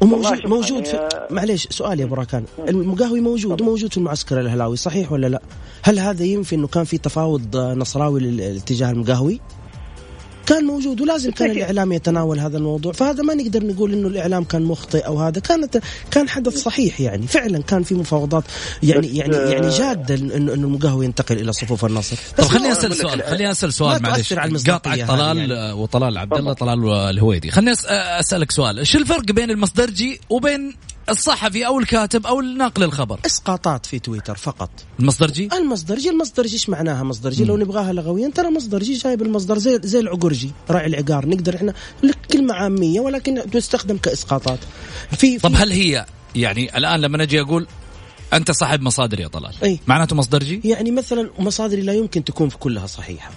وموجود 0.01 0.47
موجود 0.47 0.87
يعني 0.87 1.09
في 1.09 1.27
معليش 1.29 1.67
سؤال 1.67 1.99
يا 1.99 2.05
براكان. 2.05 2.45
المقهوي 2.69 3.21
موجود 3.21 3.61
وموجود 3.61 3.91
في 3.91 3.97
المعسكر 3.97 4.39
الهلاوي 4.39 4.75
صحيح 4.75 5.11
ولا 5.11 5.27
لا؟ 5.27 5.41
هل 5.83 5.99
هذا 5.99 6.23
ينفي 6.23 6.55
إنه 6.55 6.67
كان 6.67 6.83
في 6.83 6.97
تفاوض 6.97 7.57
نصراوي 7.57 8.19
لاتجاه 8.19 8.91
المقهوي؟ 8.91 9.39
كان 10.45 10.63
موجود 10.63 11.01
ولازم 11.01 11.31
كان 11.31 11.51
الإعلام 11.51 11.91
يتناول 11.91 12.39
هذا 12.39 12.57
الموضوع. 12.57 12.93
فهذا 12.93 13.23
ما 13.23 13.33
نقدر 13.33 13.65
نقول 13.65 13.93
إنه 13.93 14.07
الإعلام 14.07 14.43
كان 14.43 14.63
مخطئ 14.63 14.99
أو 14.99 15.19
هذا. 15.19 15.39
كانت 15.39 15.81
كان 16.11 16.29
حدث 16.29 16.57
صحيح 16.57 17.01
يعني. 17.01 17.27
فعلا 17.27 17.61
كان 17.61 17.83
في 17.83 17.95
مفاوضات 17.95 18.43
يعني 18.83 19.17
يعني 19.17 19.35
آه، 19.35 19.49
يعني 19.49 19.69
جاده 19.69 20.15
انه 20.15 20.35
إنه 20.35 20.53
المقهوي 20.53 21.05
ينتقل 21.05 21.39
إلى 21.39 21.53
صفوف 21.53 21.85
النصر 21.85 22.17
طب 22.37 22.43
خليني 22.43 22.71
أسأل 22.71 22.95
سؤال 22.95 23.23
خليني 23.23 23.51
أسأل 23.51 23.73
سؤال 23.73 24.01
معلش. 24.01 24.33
قاطعك 24.69 25.07
طلال 25.07 25.37
يعني. 25.37 25.73
وطلال 25.73 26.17
عبد 26.17 26.33
الله 26.33 26.53
طلال 26.53 26.89
الهويدي. 27.09 27.51
خليني 27.51 27.71
أسألك 28.19 28.51
سؤال. 28.51 28.87
شو 28.87 28.97
الفرق 28.97 29.31
بين 29.31 29.51
المصدرجي 29.51 30.19
وبين 30.29 30.75
الصحفي 31.09 31.65
أو 31.65 31.79
الكاتب 31.79 32.27
أو 32.27 32.39
الناقل 32.39 32.83
الخبر. 32.83 33.19
إسقاطات 33.25 33.85
في 33.85 33.99
تويتر 33.99 34.35
فقط. 34.35 34.69
المصدرجي 34.99 35.49
المصدرجي 35.53 36.09
المصدرجي 36.09 36.53
إيش 36.53 36.69
معناها 36.69 37.03
مصدرجي 37.03 37.45
لو 37.45 37.57
نبغاها 37.57 37.93
لغويا 37.93 38.29
ترى 38.29 38.49
مصدرجي 38.49 38.93
جايب 38.93 39.21
المصدر 39.21 39.57
زي 39.57 39.79
زي 39.83 39.99
العقرجي 39.99 40.51
راعي 40.69 40.87
العقار. 40.87 41.29
نقدر 41.29 41.55
إحنا 41.55 41.73
كلمة 42.31 42.53
عامية 42.53 42.99
ولكن 42.99 43.51
تستخدم 43.51 43.97
كإسقاطات. 43.97 44.59
في, 45.11 45.17
في 45.17 45.39
طب 45.39 45.55
هل 45.55 45.71
هي 45.71 46.05
يعني 46.35 46.77
الآن 46.77 47.01
لما 47.01 47.17
نجي 47.17 47.41
أقول 47.41 47.67
أنت 48.33 48.51
صاحب 48.51 48.81
مصادر 48.81 49.19
يا 49.19 49.27
طلال 49.27 49.53
أي. 49.63 49.79
معناته 49.87 50.15
مصدرجي 50.15 50.61
يعني 50.63 50.91
مثلا 50.91 51.29
مصادري 51.39 51.81
لا 51.81 51.93
يمكن 51.93 52.23
تكون 52.23 52.49
في 52.49 52.57
كلها 52.57 52.87
صحيحة. 52.87 53.31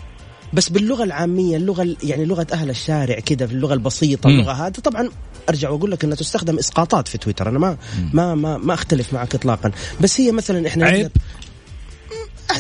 بس 0.53 0.69
باللغة 0.69 1.05
العامية 1.05 1.57
اللغة 1.57 1.97
يعني 2.03 2.25
لغة 2.25 2.47
أهل 2.53 2.71
الشارع 2.71 3.21
كذا 3.21 3.47
في 3.47 3.53
اللغة 3.53 3.75
البسيطة 3.75 4.29
اللغة 4.29 4.53
هذه 4.53 4.73
طبعا 4.73 5.09
أرجع 5.49 5.71
وأقول 5.71 5.91
لك 5.91 6.05
إنها 6.05 6.17
تستخدم 6.17 6.59
إسقاطات 6.59 7.09
في 7.09 7.19
تويتر. 7.19 7.49
أنا 7.49 7.59
ما 7.59 7.76
ما 8.12 8.35
ما, 8.35 8.59
ما 8.59 8.75
أختلف 8.75 9.12
معك 9.12 9.35
اطلاقا. 9.35 9.71
بس 10.00 10.21
هي 10.21 10.33
مثلا 10.33 10.69
إحنا 10.69 10.87
عيب. 10.87 11.11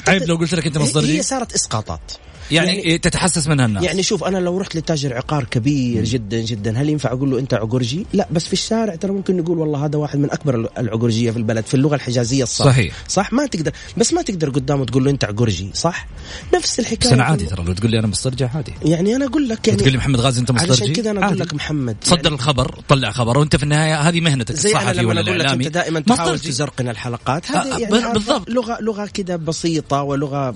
عيب 0.08 0.22
لو 0.22 0.36
قلت 0.36 0.54
لك 0.54 0.66
أنت 0.66 0.78
مصدر 0.78 1.00
هي 1.00 1.22
صارت 1.22 1.52
إسقاطات. 1.52 2.12
يعني, 2.50 2.76
يعني 2.76 2.98
تتحسس 2.98 3.48
منها 3.48 3.66
الناس. 3.66 3.84
يعني 3.84 4.02
شوف 4.02 4.24
أنا 4.24 4.38
لو 4.38 4.58
رحت 4.58 4.76
لتاجر 4.76 5.14
عقار 5.14 5.44
كبير 5.44 6.04
جدا 6.04 6.40
جدا 6.40 6.78
هل 6.78 6.88
ينفع 6.88 7.12
أقول 7.12 7.30
له 7.30 7.38
أنت 7.38 7.54
عقرجي؟ 7.54 8.06
لا 8.12 8.28
بس 8.30 8.46
في 8.46 8.52
الشارع 8.52 8.94
ترى 8.94 9.12
ممكن 9.12 9.36
نقول 9.36 9.58
والله 9.58 9.84
هذا 9.84 9.98
واحد 9.98 10.18
من 10.18 10.30
أكبر 10.30 10.70
العقرجية 10.78 11.30
في 11.30 11.36
البلد 11.36 11.64
في 11.66 11.74
اللغة 11.74 11.94
الحجازية 11.94 12.42
الصح. 12.42 12.64
صحيح. 12.64 12.94
صح؟ 13.08 13.32
ما 13.32 13.46
تقدر 13.46 13.72
بس 13.96 14.12
ما 14.12 14.22
تقدر 14.22 14.50
قدامه 14.50 14.84
تقول 14.84 15.04
له 15.04 15.10
أنت 15.10 15.24
عقرجي 15.24 15.70
صح؟ 15.74 16.06
نفس 16.54 16.80
الحكاية 16.80 17.08
بس 17.08 17.12
أنا 17.12 17.24
عادي 17.24 17.46
ترى 17.46 17.64
لو 17.64 17.72
تقول 17.72 17.90
لي 17.90 17.98
أنا 17.98 18.06
مسترجع 18.06 18.50
عادي. 18.54 18.72
يعني 18.84 19.16
أنا 19.16 19.26
أقول 19.26 19.48
لك 19.48 19.68
يعني 19.68 19.80
تقول 19.80 19.92
لي 19.92 19.98
محمد 19.98 20.20
غازي 20.20 20.40
أنت 20.40 20.50
مسترجع؟ 20.50 20.72
علشان 20.72 20.92
كذا 20.92 21.10
أنا 21.10 21.26
أقول 21.26 21.38
لك 21.38 21.54
محمد 21.54 21.96
صدر 22.02 22.16
يعني 22.16 22.22
صدر 22.22 22.34
الخبر 22.34 22.80
طلع 22.88 23.10
خبر 23.10 23.38
وأنت 23.38 23.56
في 23.56 23.62
النهاية 23.62 24.00
هذه 24.00 24.20
مهنتك 24.20 24.54
الصحفي 24.54 25.04
ولا 25.04 25.20
الاعلامي 25.20 25.66
أنت 25.66 25.74
دائما 25.74 26.00
تحاول 26.00 26.38
تزرقن 26.38 26.88
الحلقات. 26.88 27.50
هذا 27.50 27.78
يعني 27.78 28.12
بالضبط. 28.12 28.50
لغة 28.50 28.78
لغة 28.80 29.06
كذا 29.06 29.36
بسيطة 29.36 30.02
ولغة 30.02 30.54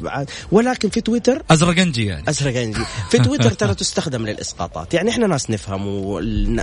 ولكن 0.52 0.88
في 0.88 1.00
تويتر 1.00 1.42
ازرقنجي 1.80 2.06
يعني. 2.06 2.28
ازرق 2.28 2.52
الانجليزي 2.52 2.87
في 3.10 3.18
تويتر 3.25 3.50
ترى 3.50 3.75
تستخدم 3.75 4.26
للإسقاطات. 4.26 4.94
يعني 4.94 5.10
إحنا 5.10 5.26
ناس 5.26 5.50
نفهم 5.50 5.87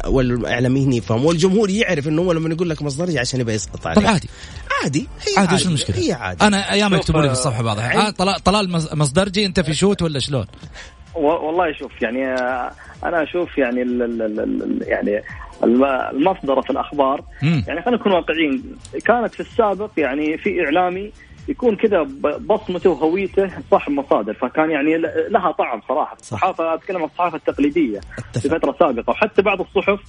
والاعلاميين 0.06 0.94
يفهم 0.94 1.26
والجمهور 1.26 1.70
يعرف 1.70 2.08
إنه 2.08 2.22
هو 2.22 2.32
لما 2.32 2.50
يقول 2.50 2.70
لك 2.70 2.82
مصدري 2.82 3.20
عشان 3.20 3.40
يبغى 3.40 3.54
يسقط 3.54 3.88
عليه 3.88 4.02
طب 4.02 4.08
عادي. 4.08 4.30
عادي. 4.84 5.08
هي 5.28 5.38
عادي 5.38 5.54
إيش 5.54 5.68
المشكلة؟ 5.68 5.98
هي 5.98 6.14
عادي. 6.14 6.48
أنا 6.48 6.72
أيام 6.72 6.94
يكتبوا 6.94 7.22
لي 7.22 7.28
في 7.28 7.34
الصفحة 7.34 7.64
بعض 7.64 7.80
آه 7.80 8.10
طلال 8.10 8.44
طلال 8.44 8.72
مصدرجي 8.72 9.46
أنت 9.46 9.60
في 9.60 9.74
شوت 9.74 10.02
ولا 10.02 10.20
شلون؟ 10.20 10.46
والله 11.16 11.74
شوف 11.74 12.02
يعني 12.02 12.28
آه، 12.28 12.72
أنا 13.04 13.24
أشوف 13.24 13.58
يعني 13.58 13.82
ال 13.82 14.02
ال 14.02 14.40
ال 14.40 14.80
يعني 14.88 15.22
المصدر 15.64 16.62
في 16.62 16.70
الأخبار 16.70 17.24
يعني 17.42 17.82
خلينا 17.82 17.92
نكون 17.92 18.12
واقعيين. 18.12 18.64
كانت 19.06 19.34
في 19.34 19.40
السابق 19.40 19.90
يعني 19.98 20.38
في 20.38 20.66
إعلامي 20.66 21.12
يكون 21.48 21.76
كذا 21.76 22.04
بصمته 22.40 22.90
وهويته 22.90 23.50
صاحب 23.72 23.92
مصادر 23.92 24.34
فكان 24.34 24.72
يعني 24.72 24.98
لها 25.30 25.52
طعم 25.52 25.82
صراحة. 25.88 26.18
الصحافة 26.20 26.74
أتكلم 26.74 26.98
عن 26.98 27.04
الصحافة 27.04 27.38
التقليدية 27.38 28.00
في 28.34 28.50
فترة 28.50 28.76
سابقة. 28.80 29.10
وحتى 29.10 29.42
بعض 29.42 29.62
الصحف 29.62 30.00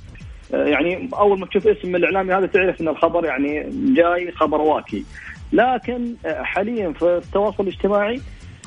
آه، 0.55 0.65
يعني 0.65 1.09
أول 1.15 1.41
ما 1.41 1.47
تشوف 1.47 1.67
اسم 1.67 1.97
الإعلامي 1.97 2.35
هذا 2.35 2.47
تعرف 2.47 2.81
إن 2.81 2.89
الخبر 2.89 3.25
يعني 3.25 3.71
جاي 3.95 4.33
خبر 4.33 4.61
واكي 4.61 5.05
لكن 5.53 6.15
آه، 6.27 6.43
حاليا 6.43 6.93
في 6.93 7.17
التواصل 7.25 7.63
الاجتماعي 7.63 8.21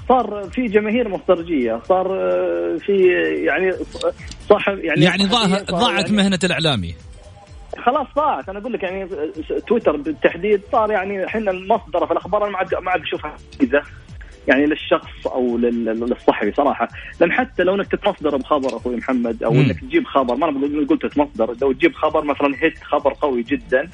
صار 0.10 0.50
في 0.52 0.68
جماهير 0.68 1.10
مصدرجيه 1.10 1.80
صار 1.88 2.20
آه، 2.20 2.78
في 2.78 3.08
يعني 3.46 3.72
صاحب 4.50 4.78
يعني 4.78 5.02
يعني 5.02 5.26
ضاعت 5.72 6.10
يعني 6.10 6.18
مهنة 6.18 6.40
الإعلامي. 6.44 6.96
خلاص 7.82 8.08
ضاعت 8.16 8.50
أنا 8.50 8.60
أقول 8.60 8.74
لك 8.74 8.84
يعني 8.84 9.08
تويتر 9.68 9.96
بالتحديد 9.96 10.62
صار 10.72 10.92
يعني 10.92 11.26
إحنا 11.26 11.52
المصدر 11.52 12.06
في 12.06 12.12
الأخبار 12.12 12.44
أنا 12.44 12.52
ما 12.52 12.58
عاد 12.58 12.76
ما 12.76 12.92
عاد 12.92 13.02
أشوفها 13.02 13.36
ميزه 13.62 13.82
يعني 14.48 14.66
للشخص 14.66 15.28
أو 15.28 15.58
للصحفي 15.58 16.52
صراحة. 16.52 16.88
لأن 17.20 17.32
حتى 17.32 17.64
لو 17.64 17.76
إنك 17.76 17.88
تتمصدر 17.88 18.38
بخبر 18.38 18.78
أخوي 18.78 18.96
محمد 18.96 19.44
أو 19.44 19.52
إنك 19.52 19.80
تجيب 19.80 20.06
خبر 20.06 20.36
ما 20.36 20.50
أنا 20.50 20.60
بقول 20.60 20.98
تتمصدر. 20.98 21.56
لو 21.62 21.72
تجيب 21.72 21.96
خبر 21.96 22.24
مثلا 22.24 22.56
هيت 22.60 22.84
خبر 22.84 23.14
قوي 23.22 23.44
جدا 23.44 23.90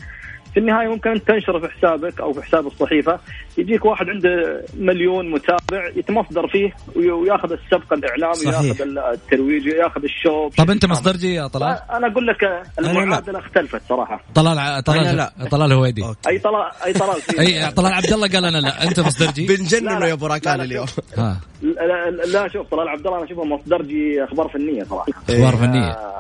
في 0.58 0.62
النهاية 0.62 0.88
ممكن 0.88 1.10
أنت 1.10 1.28
تنشره 1.28 1.60
في 1.60 1.68
حسابك 1.74 2.22
أو 2.22 2.34
في 2.34 2.42
حساب 2.42 2.68
الصحيفة 2.68 3.20
يجيك 3.58 3.86
واحد 3.86 4.10
عنده 4.10 4.64
مليون 4.78 5.32
متابع 5.32 5.88
يتمصدر 5.96 6.48
فيه 6.48 6.74
وياخذ 6.96 7.52
السبق 7.52 7.94
الإعلامي 7.94 8.48
وياخذ 8.48 8.82
الترويج 8.82 9.68
وياخذ 9.68 10.04
ال 10.04 10.13
show 10.13 10.50
طب 10.50 10.70
أنت 10.70 10.86
مصدرجي 10.86 11.34
يا 11.34 11.48
طلال؟ 11.48 11.80
أنا 11.92 12.08
أقول 12.08 12.28
لك 12.28 12.64
المعادلة 12.80 13.40
اختلفت 13.40 13.82
صراحة. 13.90 14.22
طلال 14.36 14.84
طلال 14.84 15.16
لا. 15.16 15.32
طلال 15.52 15.74
هويدي. 15.74 16.04
أي 16.28 16.40
طلال 16.40 16.72
أي 16.86 16.94
طلال 16.94 17.16
أي 17.40 17.72
طلال 17.72 17.94
عبد 17.94 18.14
الله 18.14 18.28
قال 18.28 18.46
أنا 18.46 18.58
لا. 18.58 18.84
أنت 18.84 19.00
مصدرجي 19.00 19.48
بنجننه 19.48 20.06
يا 20.06 20.14
ابو 20.14 20.28
راكان 20.28 20.62
اليوم. 20.62 20.88
ها. 21.18 21.40
لا, 21.62 22.10
لا 22.12 22.48
شوف 22.48 22.68
طلال 22.68 22.90
عبد 22.90 23.08
الله 23.08 23.18
أنا 23.18 23.26
أشوفه 23.26 23.44
مصدرجي 23.44 24.24
أخبار 24.24 24.48
فنية 24.48 24.84
صراحة. 24.84 25.08
أخبار 25.30 25.56
فنية. 25.56 26.18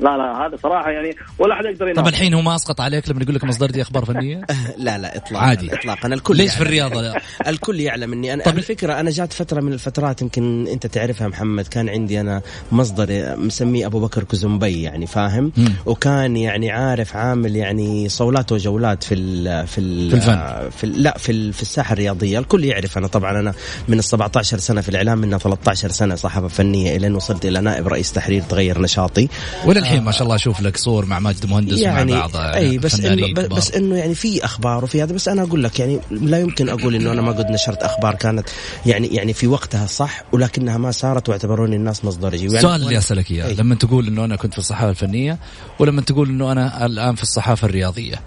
لا 0.00 0.16
لا 0.16 0.46
هذا 0.46 0.56
صراحة 0.56 0.90
يعني 0.90 1.16
ولا 1.38 1.54
أحد 1.54 1.64
يقدر 1.64 1.94
طب 1.94 2.08
الحين 2.08 2.34
هو 2.34 2.42
ما 2.42 2.54
أسقط 2.54 2.80
عليك 2.80 3.08
لما 3.10 3.22
يقول 3.22 3.34
لك 3.34 3.44
مصدر 3.44 3.63
دي 3.70 3.82
أخبار 3.82 4.04
فنية؟ 4.04 4.40
لا 4.78 4.98
لا 4.98 5.16
اطلاقا 5.16 5.44
عادي 5.44 5.74
اطلاقا 5.74 6.08
الكل 6.08 6.36
ليش 6.36 6.54
في 6.54 6.60
الرياضة 6.60 7.00
لا؟ 7.02 7.20
الكل 7.50 7.80
يعلم 7.80 8.12
إني 8.12 8.34
أنا 8.34 8.44
طب 8.44 8.58
الفكرة 8.58 9.00
أنا 9.00 9.10
جات 9.10 9.32
فترة 9.32 9.60
من 9.60 9.72
الفترات 9.72 10.22
يمكن 10.22 10.66
أنت 10.68 10.86
تعرفها 10.86 11.28
محمد 11.28 11.66
كان 11.66 11.88
عندي 11.88 12.20
أنا 12.20 12.42
مصدر 12.72 13.36
مسميه 13.36 13.86
أبو 13.86 14.00
بكر 14.00 14.24
كزنبي 14.24 14.82
يعني 14.82 15.06
فاهم؟ 15.06 15.52
م. 15.56 15.68
وكان 15.86 16.36
يعني 16.36 16.70
عارف 16.70 17.16
عامل 17.16 17.56
يعني 17.56 18.08
صولات 18.08 18.52
وجولات 18.52 19.02
في 19.02 19.14
ال 19.14 19.66
في 19.66 19.78
ال 19.78 20.10
في 20.10 20.16
الفن 20.16 20.70
في 20.70 20.84
ال 20.84 21.02
لا 21.02 21.18
في 21.18 21.32
ال 21.32 21.52
في 21.52 21.62
الساحة 21.62 21.92
الرياضية 21.92 22.38
الكل 22.38 22.64
يعرف 22.64 22.98
أنا 22.98 23.06
طبعا 23.06 23.40
أنا 23.40 23.54
من 23.88 23.98
ال 23.98 24.04
17 24.04 24.58
سنة 24.58 24.80
في 24.80 24.88
الإعلام 24.88 25.18
من 25.18 25.38
13 25.38 25.90
سنة 25.90 26.14
صحافة 26.14 26.48
فنية 26.48 26.96
إلى 26.96 27.06
أن 27.06 27.14
وصلت 27.14 27.46
إلى 27.46 27.60
نائب 27.60 27.88
رئيس 27.88 28.12
تحرير 28.12 28.42
تغير 28.42 28.80
نشاطي 28.80 29.28
وللحين 29.64 30.02
ما 30.02 30.12
شاء 30.12 30.22
الله 30.22 30.34
أشوف 30.34 30.60
لك 30.60 30.76
صور 30.76 31.06
مع 31.06 31.18
ماجد 31.18 31.46
مهندس 31.46 31.78
يعني 31.78 32.12
مع 32.12 32.26
بعض 32.26 32.36
إي 32.36 32.78
بس 32.78 33.00
إنه 33.00 33.53
الاخبار 33.54 33.70
بس 33.70 33.76
إنه 33.76 33.96
يعني 33.96 34.14
في 34.14 34.44
أخبار 34.44 34.84
وفي 34.84 35.02
هذا 35.02 35.12
بس 35.14 35.28
أنا 35.28 35.42
أقول 35.42 35.62
لك 35.64 35.80
يعني 35.80 36.00
لا 36.10 36.40
يمكن 36.40 36.68
أقول 36.68 36.94
إنه 36.94 37.12
أنا 37.12 37.22
ما 37.22 37.32
قد 37.32 37.50
نشرت 37.50 37.82
أخبار 37.82 38.14
كانت 38.14 38.48
يعني 38.86 39.06
يعني 39.06 39.32
في 39.32 39.46
وقتها 39.46 39.86
صح 39.86 40.24
ولكنها 40.32 40.78
ما 40.78 40.90
صارت 40.90 41.28
واعتبروني 41.28 41.76
الناس 41.76 42.04
مصدرجي. 42.04 42.44
يعني 42.44 42.56
السؤال 42.56 42.82
اللي 42.82 42.98
أسألك 42.98 43.30
إياه 43.30 43.52
لما 43.52 43.74
تقول 43.74 44.06
إنه 44.06 44.24
أنا 44.24 44.36
كنت 44.36 44.52
في 44.52 44.58
الصحافة 44.58 44.90
الفنية 44.90 45.38
ولما 45.78 46.02
تقول 46.02 46.28
إنه 46.28 46.52
أنا 46.52 46.86
الآن 46.86 47.14
في 47.14 47.22
الصحافة 47.22 47.66
الرياضية 47.66 48.20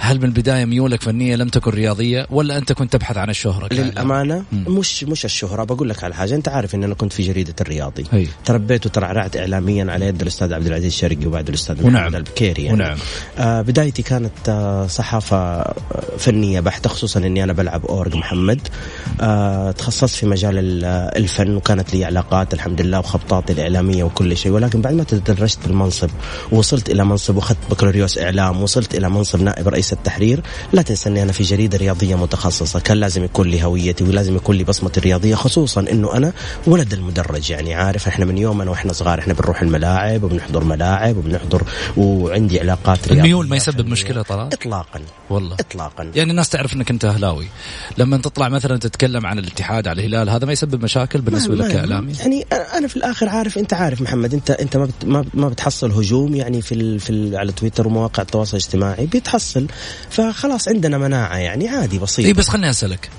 هل 0.00 0.18
من 0.18 0.24
البداية 0.24 0.64
ميولك 0.64 1.02
فنية 1.02 1.36
لم 1.36 1.48
تكن 1.48 1.70
رياضية 1.70 2.26
ولا 2.30 2.58
أنت 2.58 2.72
كنت 2.72 2.92
تبحث 2.92 3.16
عن 3.16 3.30
الشهرة؟ 3.30 3.74
للأمانة 3.74 4.44
مم. 4.52 4.78
مش 4.78 5.04
مش 5.04 5.24
الشهرة 5.24 5.64
بقول 5.64 5.88
لك 5.88 6.04
على 6.04 6.14
حاجة 6.14 6.34
أنت 6.34 6.48
عارف 6.48 6.74
إن 6.74 6.84
أنا 6.84 6.94
كنت 6.94 7.12
في 7.12 7.22
جريدة 7.22 7.54
الرياضي 7.60 8.04
هي. 8.12 8.26
تربيت 8.44 8.86
وترعرعت 8.86 9.36
اعلاميا 9.36 9.92
على 9.92 10.06
يد 10.06 10.20
الأستاذ 10.22 10.52
عبد 10.52 10.66
العزيز 10.66 10.86
الشرقي 10.86 11.26
وبعد 11.26 11.48
الأستاذ 11.48 11.84
ونعم. 11.86 12.02
محمد 12.02 12.14
البكيري 12.14 12.62
يعني. 12.64 12.74
ونعم. 12.74 12.96
آه 13.38 13.62
بدايتي 13.62 14.02
كانت 14.02 14.48
آه 14.48 14.86
صحافة 14.86 15.64
فنية 16.18 16.60
بحتة 16.60 16.90
خصوصا 16.90 17.20
إني 17.20 17.44
أنا 17.44 17.52
بلعب 17.52 17.86
أورج 17.86 18.16
محمد 18.16 18.68
آه 19.20 19.70
تخصصت 19.70 20.14
في 20.14 20.26
مجال 20.26 20.84
الفن 21.16 21.56
وكانت 21.56 21.94
لي 21.94 22.04
علاقات 22.04 22.54
الحمد 22.54 22.80
لله 22.80 22.98
وخبطاتي 22.98 23.52
الإعلامية 23.52 24.04
وكل 24.04 24.36
شيء 24.36 24.52
ولكن 24.52 24.80
بعد 24.80 24.94
ما 24.94 25.04
تدرجت 25.04 25.58
بالمنصب 25.66 26.10
ووصلت 26.52 26.90
إلى 26.90 27.04
منصب 27.04 27.36
وأخذت 27.36 27.58
بكالوريوس 27.70 28.18
إعلام 28.18 28.62
وصلت 28.62 28.94
إلى 28.94 29.10
منصب 29.10 29.42
نائب 29.42 29.68
رئيس 29.68 29.87
التحرير. 29.92 30.40
لا 30.72 30.82
تنسى 30.82 31.08
اني 31.08 31.22
أنا 31.22 31.32
في 31.32 31.42
جريدة 31.42 31.78
رياضية 31.78 32.14
متخصصة. 32.14 32.80
كان 32.80 32.96
لازم 32.96 33.24
يكون 33.24 33.48
لي 33.48 33.64
هويتي 33.64 34.04
ولازم 34.04 34.36
يكون 34.36 34.56
لي 34.56 34.64
بصمتي 34.64 35.00
الرياضيه 35.00 35.34
خصوصا 35.34 35.80
إنه 35.80 36.16
أنا 36.16 36.32
ولد 36.66 36.92
المدرج. 36.92 37.50
يعني 37.50 37.74
عارف 37.74 38.08
إحنا 38.08 38.24
من 38.24 38.38
يومنا 38.38 38.70
وإحنا 38.70 38.92
صغار 38.92 39.18
إحنا 39.18 39.34
بنروح 39.34 39.62
الملاعب 39.62 40.22
وبنحضر 40.22 40.64
ملاعب 40.64 41.16
وبنحضر 41.16 41.62
وعندي 41.96 42.60
علاقات 42.60 42.98
رياضية. 43.08 43.20
الميول 43.20 43.48
ما 43.48 43.56
يسبب 43.56 43.86
مشكلة 43.86 44.22
طلال؟ 44.22 44.46
اطلاقا. 44.52 45.00
والله. 45.30 45.54
اطلاقا. 45.54 46.10
يعني 46.14 46.30
الناس 46.30 46.48
تعرف 46.48 46.74
إنك 46.74 46.90
أنت 46.90 47.04
أهلاوي. 47.04 47.46
لما 47.98 48.16
تطلع 48.16 48.48
مثلا 48.48 48.78
تتكلم 48.78 49.26
عن 49.26 49.38
الاتحاد 49.38 49.88
على 49.88 50.06
الهلال 50.06 50.30
هذا 50.30 50.46
ما 50.46 50.52
يسبب 50.52 50.82
مشاكل 50.84 51.20
بالنسبة 51.20 51.54
لك 51.54 51.72
كإعلامي؟ 51.72 52.12
يعني 52.20 52.46
أنا 52.52 52.88
في 52.88 52.96
الآخر 52.96 53.28
عارف 53.28 53.58
أنت 53.58 53.74
عارف 53.74 54.02
محمد 54.02 54.34
انت 54.34 54.50
أنت 54.50 54.76
ما 55.04 55.24
ما 55.34 55.48
بتحصل 55.48 55.90
هجوم 55.90 56.34
يعني 56.34 56.62
في 56.62 56.72
ال 56.72 57.00
في 57.00 57.10
ال 57.10 57.36
على 57.36 57.52
تويتر 57.52 57.86
ومواقع 57.86 58.22
التواصل 58.22 58.56
الاجتماعي. 58.56 59.06
بيتحصل. 59.06 59.66
فخلاص 60.10 60.68
عندنا 60.68 60.98
مناعة 60.98 61.36
يعني 61.36 61.68
عادي 61.68 61.98
بسيط. 61.98 62.26
اي 62.26 62.32
بس 62.32 62.48
خليني 62.48 62.70
أسألك. 62.70 63.10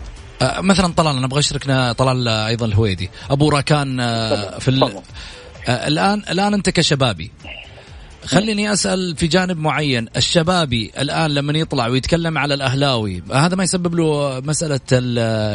آه 0.41 0.61
مثلا 0.61 0.93
طلال 0.93 1.17
أنا 1.17 1.25
أبغى 1.25 1.39
اشركنا 1.39 1.93
طلال 1.93 2.27
أيضا 2.27 2.65
الهويدي. 2.65 3.09
أبو 3.29 3.49
راكان 3.49 3.99
آه 3.99 4.59
في 4.59 4.67
ال... 4.67 4.83
آه 4.83 5.87
الآن 5.87 6.23
الآن 6.29 6.53
أنت 6.53 6.69
كشبابي. 6.69 7.31
خليني 8.25 8.73
أسأل 8.73 9.15
في 9.17 9.27
جانب 9.27 9.57
معين. 9.57 10.07
الشبابي 10.17 10.91
الآن 10.99 11.31
لما 11.31 11.59
يطلع 11.59 11.87
ويتكلم 11.87 12.37
على 12.37 12.53
الأهلاوي 12.53 13.23
هذا 13.33 13.55
ما 13.55 13.63
يسبب 13.63 13.95
له 13.95 14.39
مسألة 14.39 14.79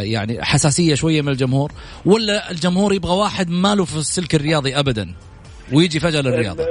يعني 0.03 0.45
حساسية 0.45 0.95
شوية 0.95 1.23
من 1.23 1.29
الجمهور؟ 1.29 1.73
ولا 2.05 2.51
الجمهور 2.51 2.95
يبغى 2.95 3.13
واحد 3.13 3.51
ماله 3.51 3.85
في 3.85 3.97
السلك 3.97 4.35
الرياضي 4.35 4.79
ابدا؟ 4.79 5.15
ويجي 5.73 6.01
فجأة 6.01 6.21
للرياضة. 6.21 6.65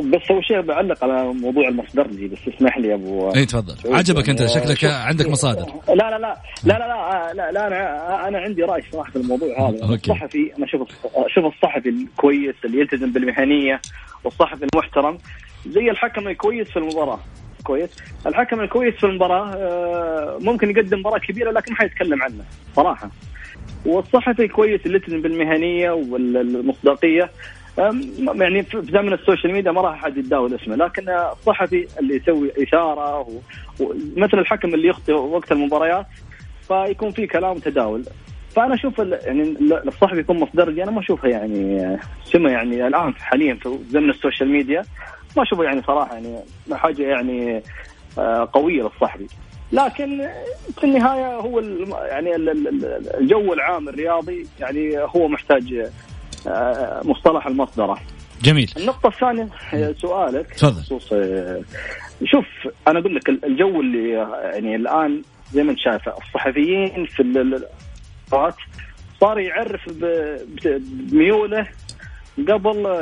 بس 0.00 0.30
أول 0.30 0.44
شيء 0.44 0.60
بعلق 0.60 1.04
على 1.04 1.32
موضوع 1.32 1.68
المصدرجي 1.68 2.28
بس 2.28 2.38
اسمح 2.54 2.78
لي 2.78 2.94
أبو. 2.94 3.34
إي 3.34 3.46
تفضل. 3.46 3.94
عجبك 3.94 4.28
أنت 4.28 4.46
شكلك 4.46 4.84
عندك 4.84 5.28
مصادر. 5.28 5.66
لا 5.88 5.94
لا 5.94 6.18
لا. 6.18 6.36
لا 6.64 6.78
لا 6.78 6.78
لا, 6.78 7.32
لا, 7.34 7.52
لا 7.52 7.66
أنا 7.66 8.28
أنا 8.28 8.38
عندي 8.38 8.62
رأي 8.62 8.82
صراحة 8.92 9.10
في 9.10 9.16
الموضوع 9.16 9.68
هذا. 9.68 9.94
الصحفي 9.94 10.52
أنا 10.58 10.66
أشوف 10.66 10.88
أشوف 11.14 11.44
الصحفي 11.44 11.88
الكويس 11.88 12.54
اللي 12.64 12.80
يلتزم 12.80 13.12
بالمهنية 13.12 13.80
والصحفي 14.24 14.66
المحترم. 14.74 15.18
زي 15.66 15.90
الحكم 15.90 16.28
الكويس 16.28 16.68
في 16.70 16.76
المباراة. 16.76 17.20
كويس؟ 17.64 17.90
الحكم 18.26 18.60
الكويس 18.60 18.94
في 18.94 19.04
المباراة 19.04 19.56
ممكن 20.40 20.70
يقدم 20.70 20.98
مباراة 20.98 21.18
كبيرة 21.18 21.50
لكن 21.50 21.72
ما 21.72 21.78
حيتكلم 21.78 22.22
عنه 22.22 22.44
صراحة. 22.76 23.10
والصحفي 23.86 24.42
الكويس 24.44 24.80
اللي 24.86 24.96
يلتزم 24.96 25.22
بالمهنية 25.22 25.90
والمصداقية 25.90 27.30
يعني 28.34 28.62
في 28.62 28.82
زمن 28.82 29.12
السوشيال 29.12 29.52
ميديا 29.52 29.72
ما 29.72 29.80
راح 29.80 29.94
أحد 30.04 30.16
يتداول 30.16 30.54
اسمه 30.54 30.76
لكن 30.76 31.08
الصحفي 31.08 31.86
اللي 32.00 32.16
يسوي 32.16 32.52
اشاره 32.58 33.26
مثل 34.16 34.38
الحكم 34.38 34.74
اللي 34.74 34.88
يخطئ 34.88 35.12
وقت 35.12 35.52
المباريات 35.52 36.06
فيكون 36.68 37.10
في 37.10 37.26
كلام 37.26 37.58
تداول. 37.58 38.04
فأنا 38.56 38.74
أشوف 38.74 38.98
يعني 38.98 39.56
الصحفي 39.86 40.18
يكون 40.18 40.40
مصدرجي 40.40 40.82
أنا 40.82 40.90
ما 40.90 41.00
اشوفها 41.00 41.30
يعني 41.30 41.98
سمه 42.24 42.50
يعني 42.50 42.86
الآن 42.86 43.14
حاليا 43.14 43.54
في 43.54 43.78
زمن 43.88 44.10
السوشيال 44.10 44.48
ميديا. 44.48 44.82
ما 45.36 45.42
أشوفه 45.42 45.64
يعني 45.64 45.82
صراحة 45.82 46.14
يعني 46.14 46.36
حاجة 46.72 47.02
يعني 47.02 47.62
قوية 48.52 48.82
للصحفي. 48.82 49.26
لكن 49.72 50.28
في 50.78 50.84
النهاية 50.84 51.36
هو 51.36 51.60
يعني 52.08 52.36
الجو 53.20 53.52
العام 53.52 53.88
الرياضي 53.88 54.46
يعني 54.60 54.98
هو 54.98 55.28
محتاج 55.28 55.90
مصطلح 57.04 57.46
المصدرة 57.46 57.98
جميل. 58.42 58.72
النقطة 58.76 59.08
الثانية 59.08 59.48
سؤالك 59.92 60.54
تفضل. 60.54 61.00
شوف 62.24 62.46
أنا 62.88 62.98
أقول 62.98 63.14
لك 63.14 63.28
الجو 63.28 63.80
اللي 63.80 64.10
يعني 64.54 64.76
الآن 64.76 65.22
زي 65.52 65.62
ما 65.62 65.70
أنت 65.70 65.78
شايف 65.78 66.08
الصحفيين 66.08 67.06
في 67.06 67.22
الوقت 68.32 68.56
صار 69.20 69.38
يعرف 69.38 69.80
بميوله 70.64 71.66
قبل 72.48 72.98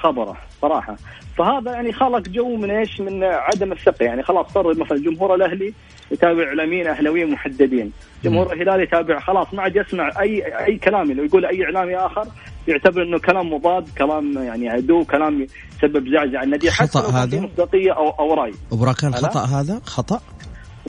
خبره 0.00 0.36
صراحة. 0.62 0.96
فهذا 1.38 1.72
يعني 1.72 1.92
خلق 1.92 2.28
جو 2.28 2.56
من 2.56 2.70
إيش؟ 2.70 3.00
من 3.00 3.24
عدم 3.24 3.72
الثقة. 3.72 4.04
يعني 4.04 4.22
خلاص 4.22 4.52
صار 4.52 4.78
مثلا 4.78 4.98
جمهور 4.98 5.34
الأهلي 5.34 5.74
يتابع 6.10 6.44
إعلاميين 6.44 6.86
أهلاويين 6.86 7.30
محددين، 7.30 7.92
جمهور 8.24 8.52
الهلال 8.52 8.80
يتابع 8.80 9.20
خلاص 9.20 9.54
ما 9.54 9.62
عاد 9.62 9.76
يسمع 9.76 10.20
اي 10.20 10.64
أي 10.64 10.76
كلام 10.76 11.12
لو 11.12 11.24
يقول 11.24 11.46
أي 11.46 11.64
إعلامي 11.64 11.96
آخر 11.96 12.26
يعتبر 12.68 13.02
إنه 13.02 13.18
كلام 13.18 13.52
مضاد، 13.52 13.88
كلام 13.98 14.32
يعني 14.32 14.68
عدو، 14.68 15.04
كلام 15.04 15.46
يسبب 15.76 16.08
زعزعه 16.08 16.42
النادي 16.42 16.70
خطأ 16.70 17.10
هذا؟ 17.10 17.40
مصداقية 17.40 17.92
أو 17.92 18.10
أو 18.10 18.34
رأي. 18.34 18.52
وبراكان 18.70 19.14
خطأ 19.14 19.44
هذا؟ 19.44 19.80
خطأ؟ 19.84 20.20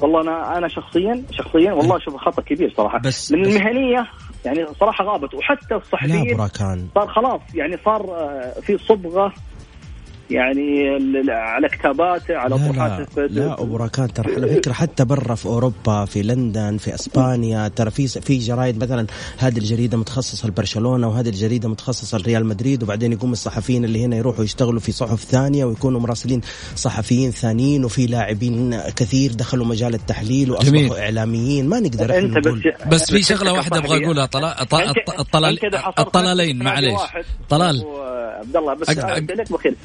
والله 0.01 0.21
أنا 0.21 0.57
أنا 0.57 0.67
شخصيا 0.67 1.23
شخصيا 1.31 1.73
والله 1.73 1.97
أشوف 1.97 2.15
خطأ 2.15 2.41
كبير 2.41 2.73
صراحة. 2.77 2.99
بس 2.99 3.31
من 3.31 3.45
المهنية 3.45 4.07
يعني 4.45 4.65
صراحة 4.79 5.05
غابت 5.05 5.33
وحتى 5.33 5.75
الصحفيين 5.75 6.37
صار 6.95 7.07
خلاص 7.07 7.41
يعني 7.53 7.77
صار 7.85 8.01
في 8.61 8.77
صبغة 8.77 9.33
يعني 10.31 10.89
على 11.29 11.69
كتاباته 11.69 12.37
على 12.37 12.57
طروحاته 12.57 13.21
لا, 13.21 13.27
لا 13.27 13.61
أبو 13.61 13.77
راكان 13.77 14.13
ترى 14.13 14.35
على 14.35 14.47
فكرة 14.47 14.73
حتى 14.73 15.05
برا 15.05 15.35
في 15.35 15.45
أوروبا 15.45 16.05
في 16.05 16.21
لندن 16.21 16.77
في 16.77 16.95
إسبانيا 16.95 17.67
ترى 17.67 17.91
في 17.91 18.07
في 18.07 18.37
جرايد 18.37 18.83
مثلا 18.83 19.07
هذه 19.37 19.57
الجريدة 19.57 19.97
متخصصة 19.97 20.47
لبرشلونة 20.47 21.07
وهذه 21.07 21.29
الجريدة 21.29 21.69
متخصصة 21.69 22.17
لريال 22.17 22.45
مدريد 22.45 22.83
وبعدين 22.83 23.11
يقوم 23.11 23.31
الصحفيين 23.31 23.85
اللي 23.85 24.05
هنا 24.05 24.15
يروحوا 24.15 24.43
يشتغلوا 24.43 24.79
في 24.79 24.91
صحف 24.91 25.23
ثانية 25.23 25.65
ويكونوا 25.65 25.99
مراسلين 25.99 26.41
صحفيين 26.75 27.31
ثانيين 27.31 27.85
وفي 27.85 28.05
لاعبين 28.05 28.81
كثير 28.95 29.33
دخلوا 29.33 29.65
مجال 29.65 29.93
التحليل 29.93 30.51
وأصبحوا 30.51 30.99
إعلاميين. 30.99 31.69
ما 31.69 31.79
نقدر 31.79 32.17
أنت 32.17 32.37
بس 32.37 32.53
بس 32.87 33.11
في 33.11 33.21
شغلة 33.23 33.53
واحدة 33.53 33.77
أبغى 33.77 34.05
أقولها 34.05 34.25
طلال 34.25 35.55
الطلالين 35.99 36.63
معليش. 36.63 36.99
طلال. 37.49 37.83
عبد 38.39 38.57
الله 38.57 38.73
بس 38.73 38.89
لك 38.89 39.51
بخير 39.51 39.75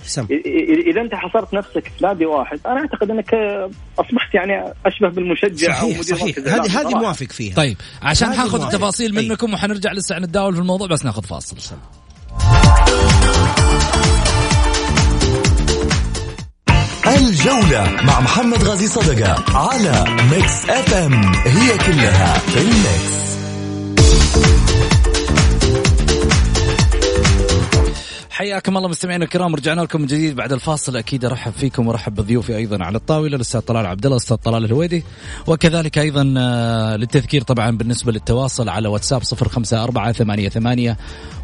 اذا 0.91 1.01
أنت 1.01 1.15
حصرت 1.15 1.55
نفسك 1.55 1.93
في 1.99 2.05
نادي 2.05 2.27
واحد 2.27 2.61
أنا 2.67 2.81
أعتقد 2.81 3.11
أنك 3.11 3.35
أصبحت 3.99 4.35
يعني 4.35 4.73
أشبه 4.87 5.09
بالمشجع 5.09 5.69
صحيح 5.69 5.81
أو 5.83 5.89
مدير 5.89 6.17
صحيح. 6.17 6.39
هذه 6.39 6.81
هذه 6.81 6.95
موافق 6.95 7.27
فيها. 7.33 7.55
طيب 7.55 7.77
عشان 8.03 8.35
حاخذ 8.35 8.63
التفاصيل 8.63 9.15
منكم 9.15 9.55
وحنرجع 9.55 9.93
لسه 9.93 10.19
نتداول 10.19 10.55
في 10.55 10.61
الموضوع 10.61 10.87
بس 10.87 11.05
ناخذ 11.05 11.23
فاصل. 11.23 11.57
الجولة 17.07 18.03
مع 18.03 18.21
محمد 18.21 18.63
غازي 18.65 18.89
صدقة 18.89 19.59
على 19.59 20.05
Mix 20.31 20.71
FM 20.71 21.13
هي 21.35 21.79
كلها 21.79 22.39
في 22.39 22.61
ال 22.61 22.74
Mix 22.74 23.15
حياكم 28.35 28.77
الله 28.77 28.89
مستمعينا 28.89 29.25
الكرام 29.25 29.55
رجعنا 29.55 29.81
لكم 29.81 30.01
من 30.01 30.07
جديد 30.07 30.37
بعد 30.37 30.53
الفاصل. 30.53 30.97
أكيد 30.97 31.25
أرحب 31.25 31.53
فيكم 31.53 31.87
وأرحب 31.87 32.15
بضيوفي 32.15 32.57
أيضا 32.57 32.85
على 32.85 32.97
الطاولة 32.97 33.37
الأستاذ 33.37 33.61
طلال 33.61 33.87
عبد 33.87 34.05
الله 34.05 34.17
الاستاذ 34.17 34.37
طلال 34.37 34.65
الهويدي 34.65 35.05
وكذلك 35.47 35.99
أيضا 35.99 36.25
للتذكير 36.97 37.43
طبعا 37.43 37.71
بالنسبة 37.71 38.13
للتواصل 38.13 38.69
على 38.69 38.89
واتساب 38.89 39.23
054 39.43 40.13
88 40.13 40.49
ثمانية 40.49 40.97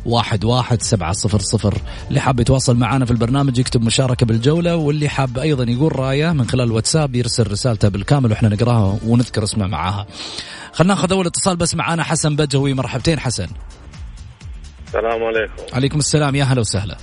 واحد 0.07 0.45
واحد 0.45 0.83
سبعة 0.83 1.13
صفر 1.13 1.79
اللي 2.09 2.21
حاب 2.21 2.41
يتواصل 2.41 2.77
معنا 2.77 3.05
في 3.05 3.11
البرنامج 3.11 3.59
يكتب 3.59 3.83
مشاركة 3.83 4.27
بالجولة 4.27 4.77
واللي 4.77 5.09
حاب 5.09 5.39
أيضا 5.39 5.65
يقول 5.65 5.99
رأيه 5.99 6.33
من 6.33 6.49
خلال 6.49 6.67
الواتساب 6.67 7.15
يرسل 7.17 7.51
رسالته 7.51 7.89
بالكامل 7.89 8.31
وإحنا 8.31 8.49
نقراها 8.49 8.99
ونذكر 9.07 9.45
اسمه 9.45 9.67
معاها 9.67 10.07
خلينا 10.73 10.95
ناخذ 10.95 11.13
أول 11.13 11.27
اتصال 11.27 11.57
بس 11.57 11.75
معانا 11.75 12.03
حسن 12.03 12.37
بدوي 12.37 12.75
مرحبتين 12.75 13.21
حسن. 13.21 13.47
السلام 14.91 15.25
عليكم. 15.25 15.63
عليكم 15.73 15.99
السلام 15.99 16.35
يا 16.35 16.45
هلا 16.45 16.61
وسهلا. 16.61 16.97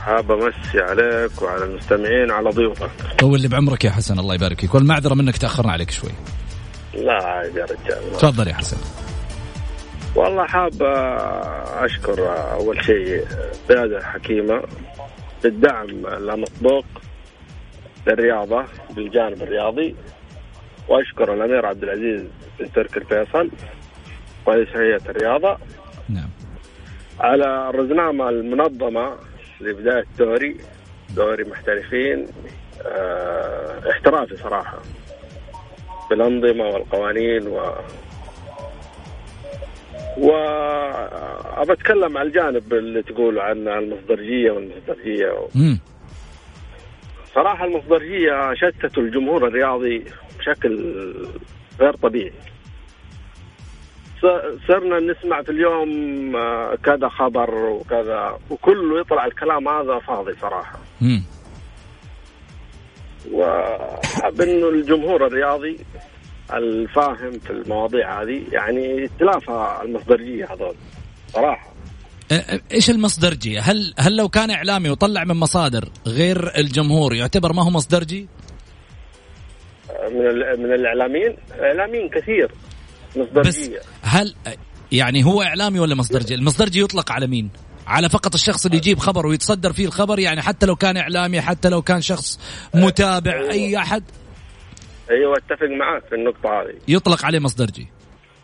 حاب 0.00 0.32
أمسي 0.32 0.78
عليك 0.78 1.42
وعلى 1.42 1.64
المستمعين 1.64 2.30
وعلى 2.30 2.50
ضيوفك. 2.50 2.90
طول 3.18 3.40
لي 3.40 3.48
بعمرك 3.48 3.84
يا 3.84 3.90
حسن 3.90 4.18
الله 4.18 4.34
يبارك 4.34 4.60
فيك. 4.60 4.74
والمعذرة 4.74 5.14
منك 5.14 5.36
تأخرنا 5.36 5.72
عليك 5.72 5.90
شوي. 5.90 6.10
لا 6.94 7.24
عادي 7.24 7.58
يا 7.58 7.64
رجال. 7.64 8.12
تفضل 8.12 8.48
يا 8.48 8.54
حسن. 8.54 8.76
والله 10.16 10.46
حاب 10.46 10.82
أشكر 11.84 12.32
أول 12.52 12.84
شيء 12.84 13.24
قياده 13.68 14.04
حكيمه 14.04 14.62
بالدعم 15.42 16.06
اللامسبوق 16.06 16.84
للرياضة 18.06 18.64
بالجانب 18.90 19.42
الرياضي. 19.42 19.96
وأشكر 20.88 21.34
الأمير 21.34 21.66
عبد 21.66 21.82
العزيز 21.82 22.22
بن 22.60 22.72
تركي 22.72 22.98
الفيصل 22.98 23.50
رئيس 24.48 24.68
هيئة 24.68 25.10
الرياضة. 25.10 25.58
نعم. 26.08 26.28
على 27.20 27.70
الرزنامة 27.70 28.28
المنظمة 28.28 29.16
لبدايه 29.60 30.04
دوري 30.18 30.56
دوري 31.16 31.44
محترفين 31.44 32.26
آه 32.86 33.90
احترافي 33.90 34.36
صراحة 34.36 34.78
بالأنظمة 36.10 36.64
والقوانين 36.64 37.46
و 37.46 37.60
وأبى 40.18 41.72
أتكلم 41.72 42.18
عن 42.18 42.26
الجانب 42.26 42.72
اللي 42.74 43.02
تقولوا 43.02 43.42
عنه 43.42 43.78
المصدرجية 43.78 44.50
والمصدرجية 44.50 45.48
مم. 45.54 45.78
صراحة 47.34 47.64
المصدرجية 47.64 48.54
شتتوا 48.54 49.02
الجمهور 49.02 49.46
الرياضي 49.48 50.04
بشكل 50.38 51.14
غير 51.80 51.96
طبيعي. 51.96 52.32
صرنا 54.68 55.00
نسمع 55.12 55.42
في 55.42 55.52
اليوم 55.52 55.88
آه، 56.36 56.74
كذا 56.84 57.08
خبر 57.08 57.54
وكذا 57.54 58.38
وكله 58.50 59.00
يطلع 59.00 59.26
الكلام 59.26 59.68
هذا 59.68 59.98
فاضي 59.98 60.32
صراحة 60.40 60.78
مم. 61.00 61.22
وحاب 63.32 64.40
إنه 64.40 64.68
الجمهور 64.68 65.26
الرياضي 65.26 65.76
الفاهم 66.52 67.30
في 67.38 67.50
المواضيع 67.50 68.22
هذه 68.22 68.42
يعني 68.52 68.84
يتلافى 69.02 69.78
المصدرجية 69.84 70.44
هذول 70.52 70.74
صراحة 71.28 71.68
آه، 72.32 72.60
إيش 72.72 72.90
المصدرجي؟ 72.90 73.58
هل 73.58 73.94
هل 73.98 74.16
لو 74.16 74.28
كان 74.28 74.50
إعلامي 74.50 74.90
وطلع 74.90 75.24
من 75.24 75.34
مصادر 75.36 75.88
غير 76.06 76.56
الجمهور 76.58 77.14
يعتبر 77.14 77.52
ما 77.52 77.62
هو 77.64 77.70
مصدرجي؟ 77.70 78.28
من 80.10 80.26
ال- 80.26 80.60
من 80.60 80.72
الإعلاميين 80.74 81.36
إعلاميين 81.60 82.08
كثير 82.08 82.50
بس 83.16 83.16
مصدرجيه 83.16 83.80
هل 84.02 84.34
يعني 84.92 85.24
هو 85.24 85.42
إعلامي 85.42 85.80
ولا 85.80 85.94
مصدرجي؟ 85.94 86.34
المصدرجي 86.34 86.80
يطلق 86.80 87.12
على 87.12 87.26
مين؟ 87.26 87.50
على 87.86 88.08
فقط 88.08 88.34
الشخص 88.34 88.66
اللي 88.66 88.76
يجيب 88.76 88.98
خبر 88.98 89.26
ويتصدر 89.26 89.72
فيه 89.72 89.86
الخبر؟ 89.86 90.18
يعني 90.18 90.42
حتى 90.42 90.66
لو 90.66 90.76
كان 90.76 90.96
إعلامي 90.96 91.40
حتى 91.40 91.68
لو 91.68 91.82
كان 91.82 92.00
شخص 92.00 92.40
متابع 92.74 93.32
أي 93.50 93.76
أحد؟ 93.76 94.02
أيوه 95.10 95.36
أتفق 95.36 95.66
معك 95.78 96.02
في 96.08 96.14
النقطة 96.14 96.48
هذه. 96.48 96.74
يطلق 96.88 97.24
عليه 97.24 97.38
مصدرجي 97.38 97.88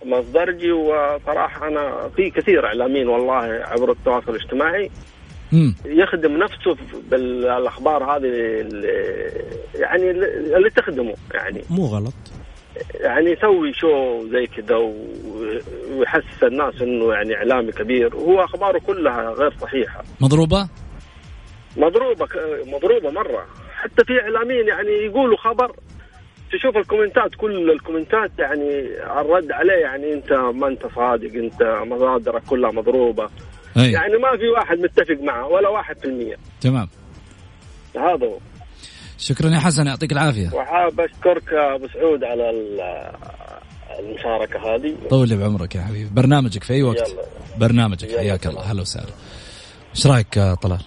مصدرجي 0.05 0.73
وصراحة 0.73 1.69
أنا 1.69 2.11
في 2.17 2.31
كثير 2.31 2.67
إعلاميين 2.67 3.09
والله 3.09 3.35
عبر 3.65 3.93
التواصل 3.93 4.31
الاجتماعي 4.31 4.91
امم 5.53 5.75
يخدم 5.85 6.37
نفسه 6.37 6.77
بالأخبار 7.11 8.05
هذه 8.05 8.61
اللي 8.61 8.89
يعني 9.75 10.11
اللي 10.57 10.71
تخدمه 10.71 11.15
يعني. 11.35 11.63
مو 11.71 11.87
غلط. 11.87 12.15
يعني 13.01 13.31
يسوي 13.31 13.73
شو 13.73 14.25
زي 14.29 14.47
كذا 14.47 14.77
ويحسس 15.91 16.43
الناس 16.43 16.83
إنه 16.83 17.13
يعني 17.13 17.35
إعلامي 17.37 17.73
كبير. 17.73 18.17
وهو 18.17 18.45
أخباره 18.45 18.79
كلها 18.79 19.31
غير 19.31 19.55
صحيحة. 19.61 20.05
مضروبة؟ 20.21 20.69
مضروبة 21.77 22.29
مضروبة 22.67 23.11
مرة. 23.11 23.47
حتى 23.75 24.05
في 24.05 24.21
إعلاميين 24.21 24.69
يعني 24.69 24.91
يقولوا 24.91 25.37
خبر. 25.37 25.77
تشوف 26.53 26.77
الكومنتات 26.77 27.35
كل 27.35 27.71
الكومنتات 27.71 28.31
يعني 28.39 28.81
الرد 29.21 29.53
عليه 29.53 29.73
يعني 29.73 30.13
أنت 30.13 30.33
ما 30.33 30.69
أنت 30.69 30.87
صادق 30.95 31.35
أنت 31.35 31.63
مصادرك 31.63 32.43
كلها 32.45 32.71
مضروبة. 32.71 33.29
أي. 33.77 33.93
يعني 33.93 34.17
ما 34.17 34.37
في 34.37 34.49
واحد 34.49 34.79
متفق 34.79 35.19
معه 35.23 35.47
ولا 35.47 35.69
واحد 35.69 35.99
في 35.99 36.05
المية. 36.05 36.37
تمام. 36.61 36.89
هذا 37.97 38.27
هو. 38.27 38.39
شكرا 39.25 39.51
يا 39.51 39.59
حسن 39.59 39.87
يعطيك 39.87 40.13
العافية 40.13 40.51
وحاب 40.55 41.01
اشكرك 41.01 41.53
أبو 41.53 41.89
سعود 41.89 42.25
على 42.25 42.51
ال- 42.51 42.81
المشاركة 43.99 44.75
هذه 44.75 44.95
طول 45.11 45.29
لي 45.29 45.37
بعمرك 45.37 45.75
يا 45.75 45.83
حبيبي 45.83 46.11
برنامجك 46.13 46.65
في 46.65 46.73
أي 46.73 46.83
وقت 46.83 47.09
يلا. 47.09 47.23
برنامجك 47.59 48.09
يلا 48.09 48.19
حياك. 48.19 48.47
الله 48.47 48.63
هلا 48.63 48.81
وسهلا 48.81 49.13
إيش 49.95 50.07
رأيك 50.07 50.37
يا 50.37 50.55
طلال؟ 50.55 50.81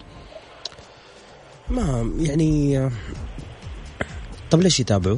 ما 1.70 2.12
يعني 2.20 2.90
طب 4.52 4.62
ليش 4.62 4.80
يتابعوا؟ 4.80 5.18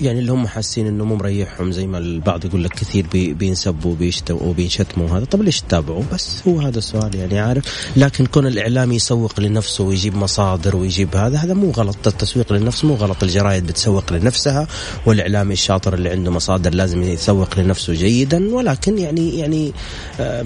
يعني 0.00 0.18
اللي 0.18 0.32
هم 0.32 0.46
حاسين 0.46 0.86
إنه 0.86 1.04
مو 1.04 1.16
مريحهم 1.16 1.72
زي 1.72 1.86
ما 1.86 1.98
البعض 1.98 2.44
يقول 2.44 2.64
لك 2.64 2.72
كثير 2.72 3.06
بي 3.12 3.34
بينسبوا 3.34 3.92
وبيشتموا 3.92 4.42
وبينشتموا 4.42 5.08
هذا 5.08 5.24
طب 5.24 5.42
ليش 5.42 5.60
تتابعوا؟ 5.60 6.02
بس 6.12 6.42
هو 6.48 6.60
هذا 6.60 6.78
السؤال 6.78 7.14
يعني 7.14 7.40
عارف؟ 7.40 7.90
لكن 7.96 8.26
كون 8.26 8.46
الاعلامي 8.46 8.96
يسوق 8.96 9.40
لنفسه 9.40 9.84
ويجيب 9.84 10.16
مصادر 10.16 10.76
ويجيب 10.76 11.16
هذا 11.16 11.38
هذا 11.38 11.54
مو 11.54 11.70
غلط. 11.70 12.06
التسويق 12.06 12.52
للنفس 12.52 12.84
مو 12.84 12.94
غلط. 12.94 13.22
الجرايد 13.22 13.66
بتسوق 13.66 14.12
لنفسها 14.12 14.66
والاعلامي 15.06 15.52
الشاطر 15.52 15.94
اللي 15.94 16.10
عنده 16.10 16.30
مصادر 16.30 16.74
لازم 16.74 17.02
يسوق 17.02 17.58
لنفسه 17.58 17.92
جيدا. 17.92 18.54
ولكن 18.54 18.98
يعني 18.98 19.38
يعني 19.38 19.72
آه، 20.20 20.44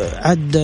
عد 0.00 0.56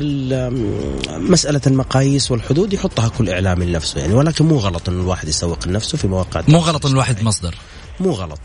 مسألة 1.09 1.61
المقاييس 1.67 2.31
والحدود 2.31 2.73
يحطها 2.73 3.09
كل 3.09 3.31
إعلامي 3.31 3.67
لنفسه 3.67 4.01
يعني. 4.01 4.15
ولكن 4.15 4.45
مو 4.45 4.57
غلط 4.57 4.89
انه 4.89 5.01
الواحد 5.01 5.29
يسوق 5.29 5.69
لنفسه 5.69 5.99
في 5.99 6.09
مواقع 6.09 6.43
مو 6.49 6.59
غلط 6.59 6.87
إن 6.87 6.93
الواحد 6.93 7.23
مصدر. 7.23 7.55
مو 8.01 8.11
غلط. 8.11 8.41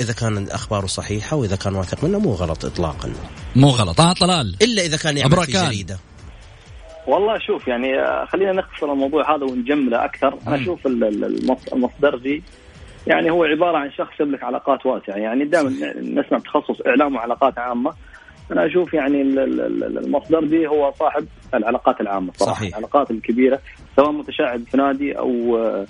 إذا 0.00 0.12
كان 0.12 0.48
اخباره 0.50 0.86
صحيحة 0.86 1.36
وإذا 1.36 1.56
كان 1.56 1.74
واثق 1.74 2.04
منه 2.04 2.18
مو 2.18 2.32
غلط 2.32 2.64
اطلاقا. 2.64 3.12
مو 3.56 3.68
غلط. 3.68 4.00
آه 4.00 4.12
طلال. 4.12 4.56
إلا 4.62 4.82
إذا 4.82 4.96
كان 4.96 5.16
يعمل 5.18 5.36
في. 5.44 5.52
جريدة. 5.52 5.98
والله 7.06 7.38
شوف 7.38 7.68
يعني 7.68 8.00
آه، 8.00 8.24
خلينا 8.24 8.52
نختصر 8.52 8.92
الموضوع 8.92 9.36
هذا 9.36 9.44
ونجمله 9.44 10.04
أكثر. 10.04 10.38
أنا 10.46 10.56
أشوف 10.62 10.86
ال- 10.86 11.04
ال- 11.04 11.24
المص- 11.24 11.72
المصدرجي 11.72 12.42
يعني 13.06 13.30
هو 13.30 13.44
عبارة 13.44 13.78
عن 13.78 13.90
شخص 13.92 14.20
يملك 14.20 14.42
علاقات 14.44 14.86
واسعة. 14.86 15.14
يعني 15.16 15.44
دائما 15.44 15.70
نسمع 16.00 16.38
بتخصص 16.38 16.80
إعلام 16.86 17.14
وعلاقات 17.16 17.58
عامة. 17.58 17.92
أنا 18.52 18.66
أشوف 18.66 18.94
يعني 18.94 19.22
ال- 19.22 19.38
ال- 19.38 19.60
ال- 19.84 19.98
المصدرجي 19.98 20.66
هو 20.66 20.92
صاحب 20.98 21.26
العلاقات 21.54 22.00
العامة. 22.00 22.32
صراحة 22.36 22.54
صحيح. 22.54 22.68
العلاقات 22.68 23.10
الكبيرة 23.10 23.60
سواء 23.96 24.10
متشعب 24.12 24.62
في 24.70 24.76
نادي 24.76 25.18
أو 25.18 25.56
آه، 25.56 25.86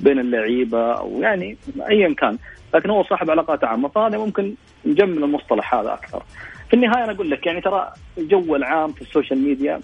بين 0.00 0.18
اللعيبة 0.18 0.92
أو 0.92 1.20
يعني 1.22 1.56
ايا 1.90 2.14
كان. 2.14 2.38
لكن 2.74 2.90
هو 2.90 3.04
صاحب 3.04 3.30
علاقات 3.30 3.64
عامة 3.64 3.88
فهذا 3.88 4.18
ممكن 4.18 4.54
نجمل 4.86 5.24
المصطلح 5.24 5.74
هذا 5.74 5.92
أكثر. 5.94 6.22
في 6.68 6.74
النهاية 6.76 7.04
أنا 7.04 7.12
أقول 7.12 7.30
لك 7.30 7.46
يعني 7.46 7.60
ترى 7.60 7.92
الجو 8.18 8.56
العام 8.56 8.92
في 8.92 9.02
السوشيال 9.02 9.38
ميديا 9.44 9.80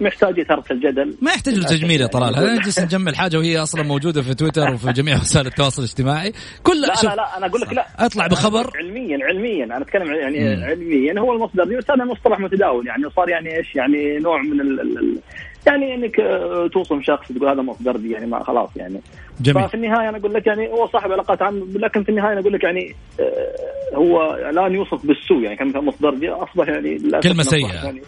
محتاج 0.00 0.40
إثارة 0.40 0.64
الجدل. 0.70 1.16
ما 1.22 1.30
يحتاج 1.32 1.54
له 1.54 1.64
تجميل 1.66 2.00
يا 2.00 2.06
طلال. 2.06 2.34
يعني 2.34 2.46
هذا 2.46 2.54
نجلس 2.58 2.80
نجمل 2.80 3.16
حاجة 3.16 3.36
وهي 3.38 3.58
أصلا 3.58 3.82
موجودة 3.82 4.22
في 4.22 4.34
تويتر 4.34 4.74
وفي 4.74 4.92
جميع 4.92 5.16
وسائل 5.16 5.46
التواصل 5.46 5.82
الاجتماعي. 5.82 6.32
كل 6.62 6.80
لا 6.80 6.86
لا 6.86 7.14
لا 7.16 7.38
أنا 7.38 7.46
أقول 7.46 7.60
لك 7.60 7.72
لا. 7.72 7.86
أطلع 7.98 8.26
بخبر. 8.26 8.70
علميا 8.76 9.18
علميا. 9.24 9.64
أنا 9.64 9.78
أتكلم 9.82 10.02
عن- 10.10 10.16
يعني 10.18 10.56
مم. 10.56 10.64
علميا. 10.64 11.20
هو 11.20 11.32
المصدر. 11.32 11.64
بس 11.64 11.90
هذا 11.90 12.04
مصطلح 12.04 12.38
متداول. 12.40 12.86
يعني 12.86 13.10
صار 13.16 13.28
يعني 13.28 13.56
إيش؟ 13.58 13.76
يعني 13.76 14.18
نوع 14.18 14.42
من 14.42 14.60
ال- 14.60 14.80
ال- 14.80 15.18
يعني 15.66 15.94
انك 15.94 16.20
آه، 16.20 16.66
توصم 16.72 17.02
شخص 17.02 17.32
تقول 17.32 17.48
هذا 17.48 17.62
مصدر 17.62 17.96
دي 17.96 18.10
يعني 18.10 18.26
ما 18.26 18.44
خلاص 18.44 18.68
يعني. 18.76 19.00
جميل. 19.40 19.68
ففي 19.68 19.74
النهاية 19.74 20.08
أنا 20.08 20.18
أقول 20.18 20.34
لك 20.34 20.46
يعني 20.46 20.68
هو 20.68 20.86
صاحب 20.88 21.12
علاقات 21.12 21.42
عامة 21.42 21.66
لكن 21.74 22.02
في 22.02 22.08
النهاية 22.08 22.32
أنا 22.32 22.40
أقول 22.40 22.52
لك 22.52 22.64
يعني 22.64 22.94
آه، 23.20 23.96
هو 23.96 24.34
الان 24.34 24.74
يوصف 24.74 25.06
بالسوء 25.06 25.42
يعني 25.42 25.56
كان 25.56 25.84
مصدر 25.84 26.14
دي 26.14 26.28
أصبح 26.30 26.68
يعني 26.68 26.96
أصبح 27.14 27.42
سيئة. 27.42 27.84
يعني 27.84 28.02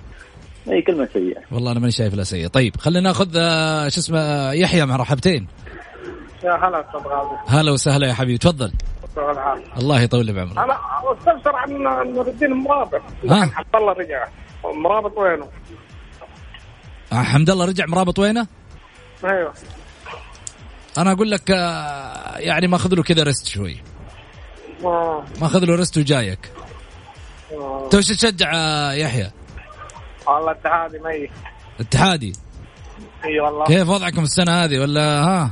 أي 0.70 0.82
كلمة 0.82 1.08
سيئة. 1.12 1.40
والله 1.52 1.72
أنا 1.72 1.80
ماني 1.80 1.92
شايف 1.92 2.14
لا 2.14 2.24
سيء 2.24 2.46
طيب 2.46 2.76
خلينا 2.76 3.00
ناخذ 3.00 3.36
آه، 3.36 3.88
شو 3.88 4.00
اسمه 4.00 4.52
يحيى 4.52 4.86
مرحبتين 4.86 5.46
يا 6.44 6.52
هلا 6.52 6.80
أستاذ 6.80 7.00
غازي. 7.00 7.36
هلا 7.60 7.72
وسهلا 7.72 8.06
يا 8.06 8.12
حبيبي 8.12 8.38
تفضل. 8.38 8.72
الله 9.78 10.00
يطول 10.02 10.26
لي 10.26 10.32
بعمرك. 10.32 10.58
أنا 10.58 10.76
أستفسر 11.12 11.56
عن 11.56 11.72
نور 12.12 12.28
الدين 12.28 12.50
مرابط 12.52 13.02
عبد 13.30 13.74
الله 13.74 13.92
رجع. 13.92 14.26
مرابط 14.64 15.18
وينه؟ 15.18 15.46
آه، 17.14 17.22
حمد 17.22 17.50
الله 17.50 17.64
رجع 17.64 17.84
مرابط 17.86 18.18
وينه؟ 18.18 18.46
أيوه 19.24 19.54
أنا 20.98 21.12
أقول 21.12 21.30
لك 21.30 21.50
آه، 21.50 22.38
يعني 22.38 22.66
ماخذ 22.66 22.94
له 22.94 23.02
كذا 23.02 23.22
ريست 23.22 23.46
شوي 23.46 23.82
آه. 24.84 25.24
ماخذ 25.40 25.64
له 25.64 25.76
ريست 25.76 25.98
وجايك 25.98 26.52
آه. 27.52 27.84
انت 27.84 27.94
وش 27.94 28.08
تشجع 28.08 28.52
آه، 28.54 28.92
يحيى؟ 28.92 29.30
والله 30.26 30.52
اتحادي 30.52 30.98
ميت 30.98 31.30
اتحادي 31.80 32.32
إي 33.24 33.40
والله 33.40 33.64
كيف 33.64 33.88
وضعكم 33.88 34.22
السنة 34.22 34.52
هذه 34.52 34.78
ولا 34.78 35.24
ها؟ 35.24 35.50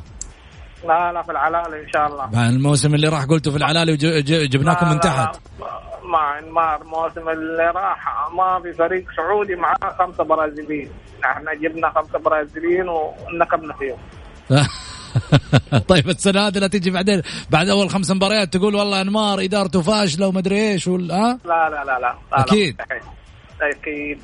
لا 0.84 1.12
لا 1.12 1.22
في 1.22 1.30
العلالي 1.30 1.80
إن 1.80 1.88
شاء 1.92 2.06
الله 2.06 2.48
الموسم 2.48 2.94
اللي 2.94 3.08
راح 3.08 3.24
قلتوا 3.24 3.52
في 3.52 3.58
العلالي 3.58 3.92
وجبناكم 3.92 4.86
من 4.88 4.94
لا 4.94 4.98
تحت 4.98 5.36
لا. 5.60 5.91
مع 6.12 6.38
إنمار 6.38 6.82
الموسم 6.82 7.28
اللي 7.28 7.70
راح 7.70 8.28
ما 8.36 8.60
في 8.62 8.72
فريق 8.72 9.04
سعودي 9.16 9.54
معاه 9.54 9.96
خمسة 9.98 10.24
برازيليين. 10.24 10.88
إحنا 11.24 11.54
جبنا 11.54 11.90
خمسة 11.90 12.18
برازيليين 12.18 12.88
ونكبنا 12.88 13.74
فيهم. 13.78 13.98
طيب 15.88 16.08
السنة 16.08 16.40
هذه 16.46 16.58
لا 16.58 16.66
تجي 16.66 16.90
بعدين. 16.90 17.22
بعد 17.50 17.68
أول 17.68 17.90
خمس 17.90 18.10
مباريات 18.10 18.52
تقول 18.56 18.74
والله 18.74 19.00
إنمار 19.00 19.40
إدارته 19.44 19.82
فاشلة 19.82 20.26
ومدري 20.28 20.72
إيش 20.72 20.88
وال... 20.88 21.12
ها؟ 21.12 21.38
لا 21.44 21.70
لا 21.70 21.84
لا 21.84 21.84
لا, 21.84 22.00
لا 22.00 22.40
أكيد. 22.40 22.76
لا 23.60 23.70
أكيد 23.70 24.18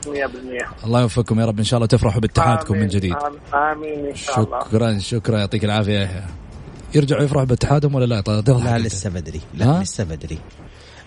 100% 0.83 0.85
الله 0.85 1.01
يوفقكم 1.01 1.40
يا 1.40 1.46
رب. 1.46 1.59
إن 1.59 1.64
شاء 1.64 1.79
الله 1.79 1.87
تفرحوا 1.87 2.20
باتحادكم 2.20 2.74
من. 2.79 2.87
جديد. 2.87 3.14
آمين- 3.14 3.55
آمين 3.55 4.07
إن 4.07 4.14
شاء 4.14 4.40
الله. 4.40 4.61
شكرا 4.61 4.98
شكرا. 4.98 5.38
يعطيك 5.38 5.64
العافية. 5.64 6.24
يرجعوا 6.94 7.22
يفرحوا 7.22 7.44
باتحادهم 7.44 7.94
ولا 7.94 8.05
لا؟ 8.05 8.20
طيب 8.20 8.48
لا. 8.48 8.79
لسه 8.79 9.11
بدري. 9.11 9.40
لا؟ 9.55 9.81
لسه 9.83 10.05
بدري. 10.05 10.38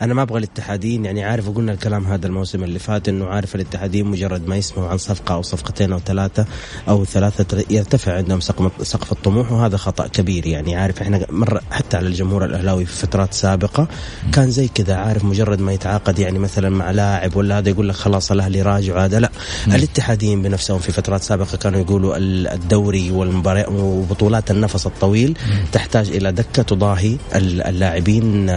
أنا 0.02 0.14
ما 0.14 0.22
أبغى 0.22 0.38
الاتحادين 0.38 1.06
يعني 1.06 1.24
عارف 1.24 1.48
وقلنا 1.48 1.72
الكلام 1.74 2.06
هذا 2.08 2.28
الموسم 2.28 2.64
اللي 2.64 2.80
فات 2.80 3.10
إنه 3.10 3.26
عارف 3.28 3.56
الاتحادين 3.56 4.06
مجرد 4.06 4.48
ما 4.48 4.56
يسمعوا 4.56 4.90
عن 4.90 4.98
صفقة 4.98 5.36
أو 5.36 5.42
صفقتين 5.42 5.92
أو 5.94 6.00
ثلاثة 6.00 6.46
أو 6.90 7.06
ثلاثة 7.06 7.66
يرتفع 7.70 8.18
عندهم 8.18 8.40
سقف 8.82 9.12
الطموح 9.12 9.52
وهذا 9.52 9.78
خطأ 9.78 10.08
كبير. 10.08 10.48
يعني 10.48 10.76
عارف 10.76 11.02
إحنا 11.02 11.26
مرة 11.30 11.62
حتى 11.72 11.98
على 11.98 12.08
الجمهور 12.08 12.46
الأهلاوي 12.46 12.86
في 12.86 12.94
فترات 12.94 13.34
سابقة 13.34 13.88
كان 14.34 14.52
زي 14.52 14.68
كذا 14.68 14.96
عارف 14.96 15.24
مجرد 15.24 15.60
ما 15.62 15.74
يتعاقد 15.74 16.20
يعني 16.20 16.40
مثلا 16.40 16.70
مع 16.70 16.92
لاعب 16.92 17.36
ولا 17.36 17.58
هذا 17.58 17.70
يقول 17.70 17.90
لك 17.90 17.96
خلاص 17.96 18.32
الأهلي 18.32 18.62
راجع 18.62 19.06
هذا 19.06 19.20
لا. 19.20 19.30
الاتحاديين 19.68 20.42
بنفسهم 20.42 20.80
في 20.80 20.92
فترات 20.92 21.24
سابقة 21.24 21.58
كانوا 21.58 21.80
يقولوا 21.80 22.18
ال- 22.18 22.48
الدوري 22.48 23.12
والمباريات 23.12 23.68
وبطولات 23.70 24.52
النفس 24.52 24.86
الطويل 24.86 25.38
تحتاج 25.72 26.10
إلى 26.10 26.32
دكة 26.32 26.64
تضاهي 26.64 27.18
ال- 27.36 27.62
اللاعبين 27.62 28.50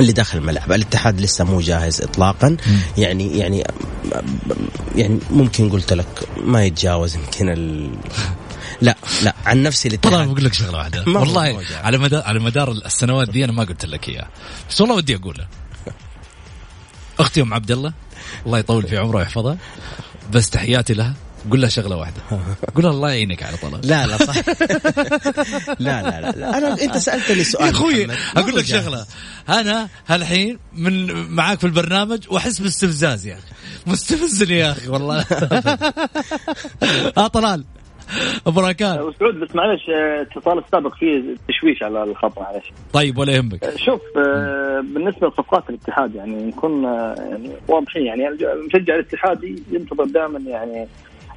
اللي 0.00 0.12
داخل 0.12 0.38
الملعب. 0.38 0.55
الاتحاد 0.64 1.20
لسه 1.20 1.44
مو 1.44 1.60
جاهز 1.60 2.02
اطلاقا. 2.02 2.56
يعني 2.98 3.38
يعني 3.38 3.64
يعني 4.96 5.18
ممكن 5.30 5.70
قلت 5.70 5.92
لك 5.92 6.06
ما 6.36 6.64
يتجاوز 6.64 7.14
يمكن 7.16 7.48
ال... 7.48 7.90
لا 8.82 8.96
لا 9.22 9.34
عن 9.46 9.62
نفسي 9.62 9.88
الاتحاد 9.88 10.28
بقول 10.28 10.44
لك 10.44 10.54
شغلة 10.54 10.78
واحدة. 10.78 11.04
والله. 11.06 11.62
على 11.84 11.98
مدار 11.98 12.22
على 12.22 12.38
مدار 12.38 12.70
السنوات 12.70 13.30
دي 13.30 13.44
أنا 13.44 13.52
ما 13.52 13.64
قلت 13.64 13.84
لك 13.84 14.08
إياها. 14.08 14.28
بس 14.70 14.80
والله 14.80 14.96
ودي 14.96 15.16
اقولها 15.16 15.48
أختي 17.20 17.42
أم 17.42 17.54
عبد 17.54 17.70
الله 17.70 17.92
الله 18.46 18.58
يطول 18.58 18.82
في 18.88 18.96
عمرها 18.98 19.18
ويحفظها 19.18 19.56
بس 20.32 20.50
تحياتي 20.50 20.94
لها. 20.94 21.14
قول 21.50 21.60
لها 21.60 21.68
شغلة 21.68 21.96
واحدة. 21.96 22.16
قول 22.74 22.84
لها 22.84 22.90
الله 22.92 23.08
يعينك 23.10 23.42
على 23.42 23.56
طلب. 23.56 23.84
لا 23.84 24.06
لا 24.06 24.16
صح 24.18 24.34
لا 25.78 26.02
لا 26.02 26.20
لا, 26.20 26.30
لا. 26.30 26.58
أنا 26.58 26.82
أنت 26.82 26.96
سألتني 26.96 27.44
سؤال 27.44 27.66
يا 27.66 27.70
أخوي 27.70 28.06
أقول 28.36 28.56
لك. 28.56 28.64
شغلة. 28.64 29.06
أنا 29.48 29.88
هالحين 30.06 30.58
من 30.76 31.06
معاك 31.30 31.58
في 31.58 31.64
البرنامج 31.66 32.26
وأحس 32.30 32.60
باستفزاز 32.60 33.26
يا 33.26 33.34
أخي. 33.34 33.52
مستفزني 33.86 34.58
يا 34.58 34.70
أخي 34.70 34.88
والله. 34.88 35.20
آه 37.18 37.26
طلال. 37.26 37.64
أبو 38.46 38.60
راكان 38.60 39.00
وسعود 39.00 39.34
بس 39.40 39.54
معلش 39.54 39.90
آه، 39.90 40.22
اتصال 40.22 40.58
السابق 40.58 40.94
فيه 40.94 41.34
تشويش 41.48 41.82
على 41.82 42.02
الخط 42.02 42.38
معلش. 42.38 42.72
طيب 42.92 43.18
ولا 43.18 43.32
يهمك. 43.32 43.64
آه، 43.64 43.76
شوف 43.76 44.00
بالنسبة 44.94 45.28
لصفقات 45.28 45.70
الاتحاد 45.70 46.14
يعني 46.14 46.44
نكون 46.44 46.84
يعني 46.84 47.50
واضحين 47.68 48.06
يعني 48.06 48.28
المشجع 48.28 48.94
الاتحادي 48.94 49.62
ينتظر 49.70 50.04
دائما 50.04 50.38
يعني 50.38 50.88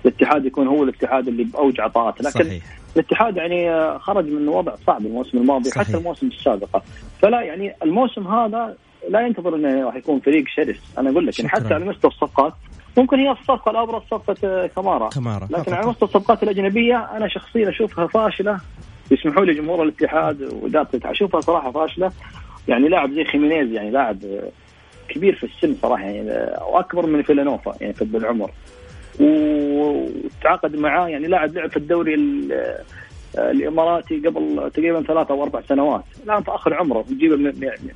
الاتحاد 0.06 0.46
يكون 0.46 0.68
هو 0.68 0.84
الاتحاد 0.84 1.28
اللي 1.28 1.44
باوج 1.44 1.82
عطاءاته 1.82 2.30
لكن 2.30 2.44
صحيح. 2.44 2.64
الاتحاد 2.96 3.38
يعني 3.38 3.72
آه، 3.72 3.98
خرج 3.98 4.26
من 4.26 4.48
وضع 4.48 4.76
صعب 4.88 5.06
الموسم 5.06 5.38
الماضي 5.38 5.70
صحيح. 5.70 5.88
حتى 5.88 5.98
الموسم 5.98 6.28
السابقه 6.28 6.82
فلا 7.22 7.42
يعني 7.42 7.76
الموسم 7.84 8.28
هذا 8.28 8.76
لا 9.10 9.22
ينتظر 9.22 9.56
إنه 9.56 9.86
راح 9.86 9.96
يكون 9.96 10.20
فريق 10.20 10.48
شرس. 10.48 10.78
أنا 10.98 11.10
أقول 11.10 11.28
لك 11.28 11.40
يعني. 11.40 11.52
حتى 11.52 11.74
على 11.74 11.86
مستوى 11.86 12.12
الصفقات 12.12 12.54
ممكن 12.98 13.20
هي 13.20 13.32
الصفقة 13.32 13.72
الأبرز 13.72 14.02
صفقة 14.12 14.36
آه، 14.44 14.68
كمارا 14.68 15.10
كمارا 15.10 15.46
لكن 15.46 15.64
فقط. 15.64 15.74
على 15.74 15.88
مستوى 15.88 16.10
الصفقات 16.10 16.44
الأجنبية 16.44 16.98
أنا 17.18 17.28
شخصيا 17.28 17.70
أشوفها 17.70 18.08
فاشلة. 18.08 18.60
يسمحوا 19.12 19.46
لي 19.46 19.54
جمهور 19.54 19.84
الاتحاد 19.84 20.42
الاتحاد. 20.42 21.06
أشوفها 21.06 21.42
صراحة 21.42 21.72
فاشلة. 21.72 22.12
يعني 22.68 22.88
لاعب 22.88 23.14
زي 23.14 23.24
خيمينيز 23.24 23.72
يعني 23.72 23.92
لاعب 23.92 24.18
آه، 24.24 24.50
كبير 25.10 25.36
في 25.36 25.44
السن 25.44 25.76
صراحة 25.82 26.04
يعني 26.04 26.30
وأكبر 26.72 27.06
من 27.06 27.22
فيلانوفا 27.22 27.76
يعني 27.82 27.94
في 27.94 28.06
بالعمر 28.06 28.52
وتعاقد 29.20 30.76
معاه 30.76 31.08
يعني 31.08 31.28
لاعب 31.28 31.54
لعب 31.56 31.70
في 31.70 31.78
الدوري 31.78 32.14
ال- 32.14 32.52
آه، 33.38 33.52
الإماراتي 33.52 34.20
قبل 34.20 34.72
تقريبا 34.74 35.02
ثلاثة 35.04 35.32
أو 35.34 35.44
أربع 35.44 35.62
سنوات. 35.70 36.04
الآن 36.24 36.44
في 36.44 36.52
آخر 36.52 36.74
عمره 36.74 37.06
نجيبه 37.12 37.36
من 37.36 37.64
يعني- 37.64 37.94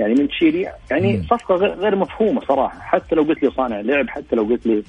يعني 0.00 0.14
من 0.14 0.28
تشيلي. 0.28 0.68
يعني 0.90 1.22
صفقة 1.30 1.54
غير 1.56 1.96
مفهومة 1.96 2.40
صراحة 2.40 2.80
حتى 2.80 3.14
لو 3.14 3.22
قلت 3.22 3.42
لي 3.42 3.50
صانع 3.50 3.80
لعب 3.80 4.08
حتى 4.08 4.36
لو 4.36 4.42
قلت 4.42 4.66
لي 4.66 4.82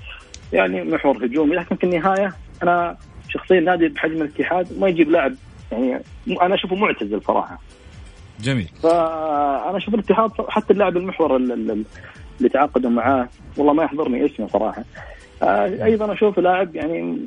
يعني 0.53 0.83
محور 0.83 1.25
هجومي. 1.25 1.55
لكن 1.55 1.75
في 1.75 1.83
النهاية 1.83 2.33
أنا 2.63 2.97
شخصيا 3.29 3.59
نادي 3.59 3.87
بحجم 3.87 4.21
الاتحاد 4.21 4.79
ما 4.79 4.87
يجيب 4.87 5.09
لاعب 5.11 5.33
يعني 5.71 5.99
أنا 6.41 6.55
أشوفه 6.55 6.75
معتزل 6.75 7.21
صراحة. 7.21 7.59
جميل. 8.41 8.69
فأنا 8.83 9.77
أشوف 9.77 9.93
الاتحاد 9.93 10.31
حتى 10.49 10.73
اللاعب 10.73 10.97
المحور 10.97 11.35
ال- 11.35 11.51
ال- 11.51 11.71
ال- 11.71 11.83
اللي 12.37 12.49
تعاقدوا 12.49 12.89
معاه 12.89 13.29
والله 13.57 13.73
ما 13.73 13.83
يحضرني 13.83 14.25
اسمه 14.25 14.47
صراحة. 14.47 14.83
أيضا 15.43 16.13
اشوفه 16.13 16.41
لاعب 16.41 16.75
يعني 16.75 17.17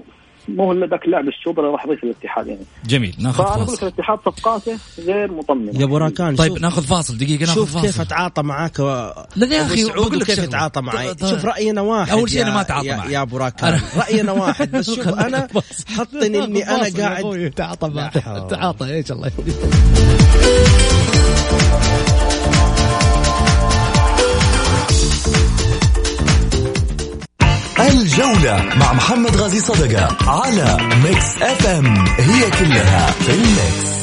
مو 0.49 0.65
هو 0.65 0.73
ذاك 0.85 1.05
اللاعب 1.05 1.29
السوبر 1.29 1.61
اللي 1.63 1.73
راح 1.73 1.87
يضيف 1.87 2.05
الاتحاد 2.05 2.47
يعني. 2.47 2.61
جميل 2.87 3.17
ناخذ 3.19 3.39
فأنا 3.45 3.49
أقول 3.51 3.63
لك 3.63 3.69
فاصل 3.71 3.87
الاتحاد 3.87 4.19
صفقاته 4.27 4.79
غير 4.99 5.33
مطمنه 5.33 5.81
يا 5.81 5.85
أبو 5.85 5.97
راكان 5.97 6.37
طيب 6.37 6.49
شوف 6.53 6.63
ناخذ 6.63 6.83
فاصل 6.83 7.19
دقيقة 7.19 7.41
ناخذ 7.41 7.55
شوف 7.55 7.73
كيف 7.81 7.87
فاصل. 7.87 8.03
أتعاطى 8.03 8.43
معاك 8.43 8.79
و... 8.79 8.85
لا 9.37 9.47
يا 9.57 9.63
سعود 9.69 9.93
بقول 9.93 10.07
لك 10.19 10.23
وكيف 10.23 10.35
شغلة. 10.37 10.45
يتعاطى 10.49 10.81
معي 10.81 11.15
ط- 11.15 11.21
ط- 11.25 11.27
شوف 11.27 11.45
رأينا 11.45 11.81
واحد 11.81 12.11
أول 12.11 12.31
شيء 12.31 12.43
أنا 12.43 12.55
ما 12.55 12.61
أتعاطى 12.61 12.87
يا, 12.87 12.97
معك. 12.97 13.11
يا 13.11 13.23
أبو 13.23 13.37
راكان. 13.37 13.79
أنا- 13.79 13.99
رأينا 13.99 14.33
واحد 14.33 14.71
بس 14.73 14.91
شوف 14.95 15.09
أنا 15.09 15.49
حطني 15.97 16.45
إني 16.45 16.69
أنا 16.71 16.89
قاعد 16.99 17.53
تعاطى 17.57 17.89
لا 17.89 18.11
حول. 18.21 18.49
تعاطى 18.49 18.87
إيش 18.95 19.13
الله 19.13 19.27
يهديك 19.39 19.57
الجولة 27.89 28.75
مع 28.81 28.93
محمد 28.93 29.37
غازي 29.37 29.61
صدقة 29.61 30.31
على 30.31 30.77
Mix 31.05 31.43
FM 31.43 31.87
هي 32.07 32.51
كلها 32.51 33.07
في 33.11 33.35
ال 33.35 33.48
Mix. 33.48 33.99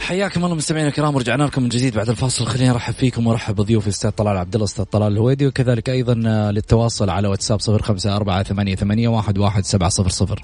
حياكم 0.00 0.44
الله 0.44 0.56
مستمعينا 0.56 0.88
الكرام 0.88 1.14
ورجعنا 1.14 1.42
لكم 1.44 1.62
من 1.62 1.68
جديد 1.68 1.94
بعد 1.94 2.08
الفاصل. 2.08 2.46
خليني 2.46 2.70
أرحب 2.70 2.94
فيكم 2.94 3.26
وأرحب 3.26 3.54
بضيوفي 3.54 3.88
أستاذ 3.88 4.10
طلال 4.10 4.36
عبد 4.36 4.54
الله 4.54 4.64
أستاذ 4.64 4.84
طلال 4.84 5.12
الهويدي 5.12 5.46
وكذلك 5.46 5.90
أيضا 5.90 6.22
آه، 6.26 6.50
للتواصل 6.50 7.10
على 7.10 7.28
واتساب 7.28 7.60
صفر 7.60 7.82
خمسة 7.82 8.16
أربعة 8.16 8.42
ثمانية 8.42 8.74
ثمانية 8.74 9.08
واحد 9.08 9.38
واحد 9.38 9.64
سبعة 9.64 9.88
صفر 9.88 10.08
صفر. 10.08 10.42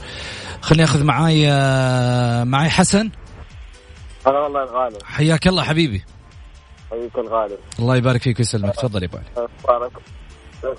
خليني 0.60 0.84
أخذ 0.84 1.04
معاي 1.04 1.44
آه، 1.50 2.44
معاي 2.44 2.70
حسن. 2.70 3.10
هلا 4.26 4.38
والله 4.38 4.62
الغالي 4.62 4.98
حياك 5.04 5.48
الله 5.48 5.62
حبيبي. 5.62 6.04
حبيبك 6.90 7.18
الغالي 7.18 7.58
الله 7.78 7.96
يبارك 7.96 8.22
فيك 8.22 8.38
ويسلمك. 8.38 8.74
تفضل 8.74 9.02
يا 9.02 9.08
ابو 9.08 9.18
علي 9.68 9.90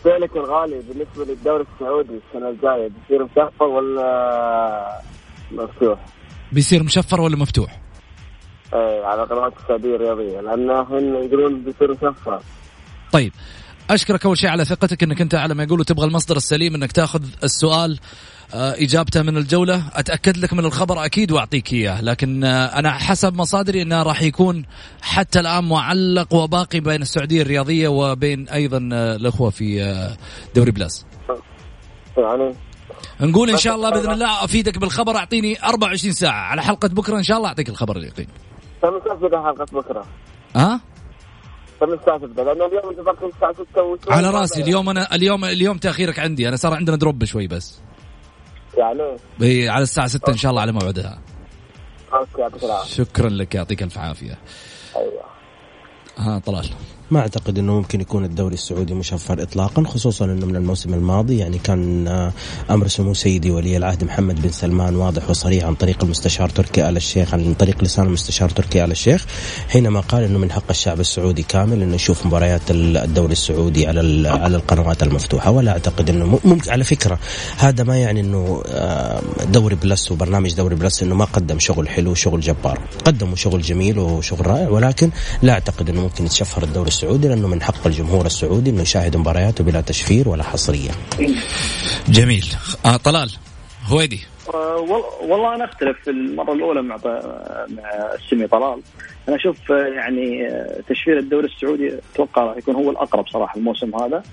سؤالك 0.04 0.38
الغالي 0.38 0.80
بالنسبة 0.80 1.26
للدوري 1.26 1.66
السعودي 1.74 2.20
السنة 2.28 2.50
الجاية 2.50 2.90
بيصير 2.90 3.24
مشفر 3.24 3.66
ولا 3.66 5.02
مفتوح؟ 5.52 6.06
بيصير 6.52 6.84
مشفر 6.84 7.22
ولا 7.22 7.36
مفتوح؟ 7.36 7.82
إيه 8.74 9.06
على 9.06 9.22
قنوات 9.24 9.54
السعوديه 9.58 9.96
الرياضيه 9.96 10.42
لأن 10.42 10.70
هم 10.70 11.16
يقولون 11.16 11.64
بيصير 11.64 11.92
مشفر. 11.92 12.42
طيب 13.12 13.34
أشكرك 13.90 14.26
أول 14.26 14.38
شيء 14.38 14.50
على 14.50 14.66
ثقتك 14.66 15.04
إنك 15.04 15.22
أنت 15.22 15.36
على 15.36 15.54
ما 15.54 15.64
يقولوا 15.64 15.84
تبغى 15.84 16.06
المصدر 16.06 16.38
السليم 16.38 16.76
إنك 16.76 16.92
تأخذ 16.92 17.24
السؤال. 17.44 18.00
إجابته 18.54 19.22
من 19.22 19.38
الجولة. 19.38 19.84
أتأكد 19.94 20.38
لك 20.38 20.54
من 20.54 20.66
الخبر 20.66 21.06
أكيد 21.06 21.32
وأعطيك 21.32 21.74
إياه 21.74 22.02
لكن 22.02 22.44
آه، 22.44 22.66
أنا 22.66 22.92
حسب 22.92 23.36
مصادري 23.36 23.82
إنه 23.82 24.04
راح 24.04 24.22
يكون 24.22 24.66
حتى 25.02 25.40
الآن 25.40 25.70
معلق 25.70 26.34
وباقي 26.34 26.80
بين 26.80 27.02
السعودية 27.02 27.42
الرياضية 27.42 27.88
وبين 27.88 28.50
أيضا 28.50 28.90
آه، 28.94 29.16
الأخوة 29.16 29.50
في 29.50 29.84
آه، 29.84 30.18
دوري 30.56 30.72
بلاس. 30.72 31.06
يعني 32.18 32.56
نقول 33.22 33.50
إن 33.50 33.58
شاء 33.58 33.76
الله 33.76 33.90
بإذن 33.90 34.12
الله 34.12 34.44
أفيدك 34.44 34.78
بالخبر. 34.78 35.16
أعطيني 35.16 35.64
24 35.64 36.14
ساعة 36.14 36.42
على 36.42 36.62
حلقة 36.62 36.88
بكرة 36.88 37.18
إن 37.18 37.24
شاء 37.24 37.38
الله. 37.38 37.48
أعطيك 37.48 37.70
الخبر 37.70 37.98
اليقين. 37.98 38.28
تبدأ 38.82 39.42
حلقة 39.42 39.66
بكرة؟ 39.74 40.06
ها؟ 40.56 40.82
كم 41.80 41.94
الساعة 41.94 42.18
تبدأ؟ 42.18 42.44
لأن 42.44 42.62
اليوم 42.62 42.94
تفكر 42.94 43.28
الساعة 43.28 43.54
6 43.54 43.84
وشوي 43.84 44.14
على 44.14 44.30
رأسي 44.30 44.62
اليوم 44.62 44.90
أنا 44.90 45.16
اليوم 45.16 45.46
اليوم 45.46 45.78
تأخيرك 45.78 46.20
عندي. 46.20 46.48
أنا 46.48 46.56
صار 46.56 46.74
عندنا 46.74 46.98
drop 46.98 47.26
شوي 47.26 47.48
بس. 47.48 47.80
يعني 48.78 49.70
على 49.70 49.84
الساعة 49.84 50.08
6 50.08 50.32
إن 50.32 50.38
شاء 50.38 50.50
الله 50.50 50.62
على 50.62 50.72
موعدها. 50.72 51.22
أوكي 52.14 52.42
يعطيك 52.42 52.64
العافيه 52.64 53.04
شكرا 53.04 53.30
لك 53.30 53.56
يعطيك 53.56 53.84
ألف 53.84 53.98
عافية. 53.98 54.38
أيوه. 54.96 55.24
ها 56.18 56.40
طلال. 56.40 56.70
ما 57.12 57.20
أعتقد 57.20 57.58
إنه 57.60 57.74
ممكن 57.74 58.02
يكون 58.02 58.26
الدوري 58.26 58.54
السعودي 58.54 58.94
مشفر 58.94 59.42
اطلاقا 59.42 59.84
خصوصا 59.84 60.26
إنه 60.26 60.46
من 60.46 60.56
الموسم 60.56 60.94
الماضي. 60.94 61.38
يعني 61.38 61.58
كان 61.58 62.08
آه، 62.08 62.34
أمر 62.70 62.88
سمو 62.88 63.14
سيدي 63.14 63.52
ولي 63.52 63.78
العهد 63.78 64.04
محمد 64.04 64.42
بن 64.42 64.52
سلمان 64.52 64.96
واضح 64.96 65.30
وصريح 65.30 65.66
عن 65.66 65.76
طريق 65.76 66.04
المستشار 66.04 66.50
تركي 66.50 66.90
آل 66.90 66.98
الشيخ 66.98 67.34
عن 67.34 67.54
طريق 67.54 67.84
لسان 67.84 68.06
المستشار 68.06 68.50
تركي 68.50 68.84
آل 68.84 68.92
الشيخ 68.92 69.26
حينما 69.70 70.00
قال 70.00 70.24
إنه 70.24 70.40
من 70.40 70.52
حق 70.52 70.70
الشعب 70.70 71.00
السعودي 71.00 71.44
كامل 71.44 71.82
إنه 71.82 71.96
يشوف 71.96 72.26
مباريات 72.26 72.62
الدوري 72.70 73.32
السعودي 73.32 73.88
على 73.88 74.30
على 74.30 74.58
القنوات 74.58 75.04
المفتوحة. 75.04 75.52
ولا 75.52 75.72
أعتقد 75.72 76.10
إنه 76.10 76.40
ممكن 76.46 76.72
على 76.72 76.84
فكرة 76.84 77.20
هذا 77.58 77.84
ما 77.84 77.98
يعني 77.98 78.20
إنه 78.20 78.64
آه، 78.68 79.22
دوري 79.52 79.76
بلس 79.76 80.12
وبرنامج 80.12 80.54
دوري 80.54 80.76
بلس 80.76 81.04
إنه 81.04 81.16
ما 81.16 81.26
قدم 81.26 81.60
شغل 81.60 81.90
حلو 81.90 82.12
وشغل 82.12 82.42
جبار. 82.42 82.80
قدموا 83.06 83.36
شغل 83.36 83.62
جميل 83.62 84.00
وشغل 84.00 84.48
رائع 84.48 84.70
ولكن 84.70 85.12
لا 85.42 85.54
أعتقد 85.54 85.90
إنه 85.90 86.02
ممكن 86.02 86.26
يتشفر 86.26 86.64
الدوري 86.64 86.92
السعودي 87.00 87.28
لأنه 87.28 87.48
من 87.48 87.62
حق 87.62 87.88
الجمهور 87.88 88.26
السعودي 88.26 88.70
إنه 88.70 88.82
يشاهد 88.82 89.18
مبارياته 89.18 89.64
بلا 89.64 89.82
تشفير 89.82 90.30
ولا 90.30 90.44
حصرية. 90.44 90.92
جميل. 92.10 92.46
آه 92.86 92.98
طلال 92.98 93.32
هويدي. 93.88 94.20
آه 94.54 94.78
والله 95.22 95.56
أنا 95.56 95.66
أختلف 95.66 95.98
في 96.04 96.10
المرة 96.10 96.54
الأولى 96.54 96.82
مع 96.82 96.98
مع 97.68 98.14
السمي 98.16 98.48
طلال. 98.48 98.82
أنا 99.28 99.36
أشوف 99.36 99.72
آه، 99.72 99.88
يعني 99.88 100.48
آه، 100.48 100.82
تشفير 100.90 101.20
الدوري 101.20 101.48
السعودي 101.48 101.92
أتوقع 102.14 102.44
راح 102.44 102.58
يكون 102.58 102.76
هو 102.76 102.92
الأقرب 102.92 103.28
صراحة 103.28 103.58
الموسم 103.58 103.96
هذا 103.96 104.24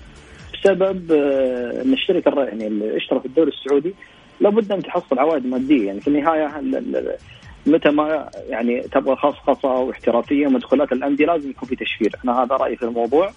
بسبب 0.53 1.11
آه، 1.11 1.81
إن 1.81 1.93
الشركة 1.93 2.43
يعني 2.43 2.67
اللي 2.67 2.97
اشترت 2.97 3.25
الدوري 3.25 3.51
السعودي 3.51 3.93
لابد 4.39 4.71
أن 4.71 4.83
تحصل 4.83 5.19
عوائد 5.19 5.45
مادية. 5.45 5.87
يعني 5.87 6.01
في 6.01 6.07
النهاية 6.07 6.47
متى 7.67 7.89
ما 7.89 8.29
يعني 8.49 8.81
تبغى 8.81 9.15
خصخصه 9.15 9.69
واحترافيه 9.69 10.47
مدخلات 10.47 10.91
الأندية 10.91 11.25
لازم 11.25 11.49
يكون 11.49 11.69
في 11.69 11.75
تشفير، 11.75 12.15
أنا 12.25 12.43
هذا 12.43 12.55
رأيي 12.55 12.75
في 12.75 12.83
الموضوع. 12.83 13.31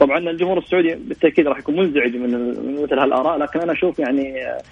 طبعا 0.00 0.18
الجمهور 0.18 0.58
السعودي 0.58 0.94
بالتأكيد 0.94 1.46
راح 1.48 1.58
يكون 1.58 1.76
منزعج 1.76 2.16
من 2.16 2.48
مثل 2.82 2.98
هالآراء 2.98 3.38
لكن 3.38 3.60
أنا 3.60 3.72
أشوف 3.72 3.98
يعني 3.98 4.46
آه، 4.46 4.62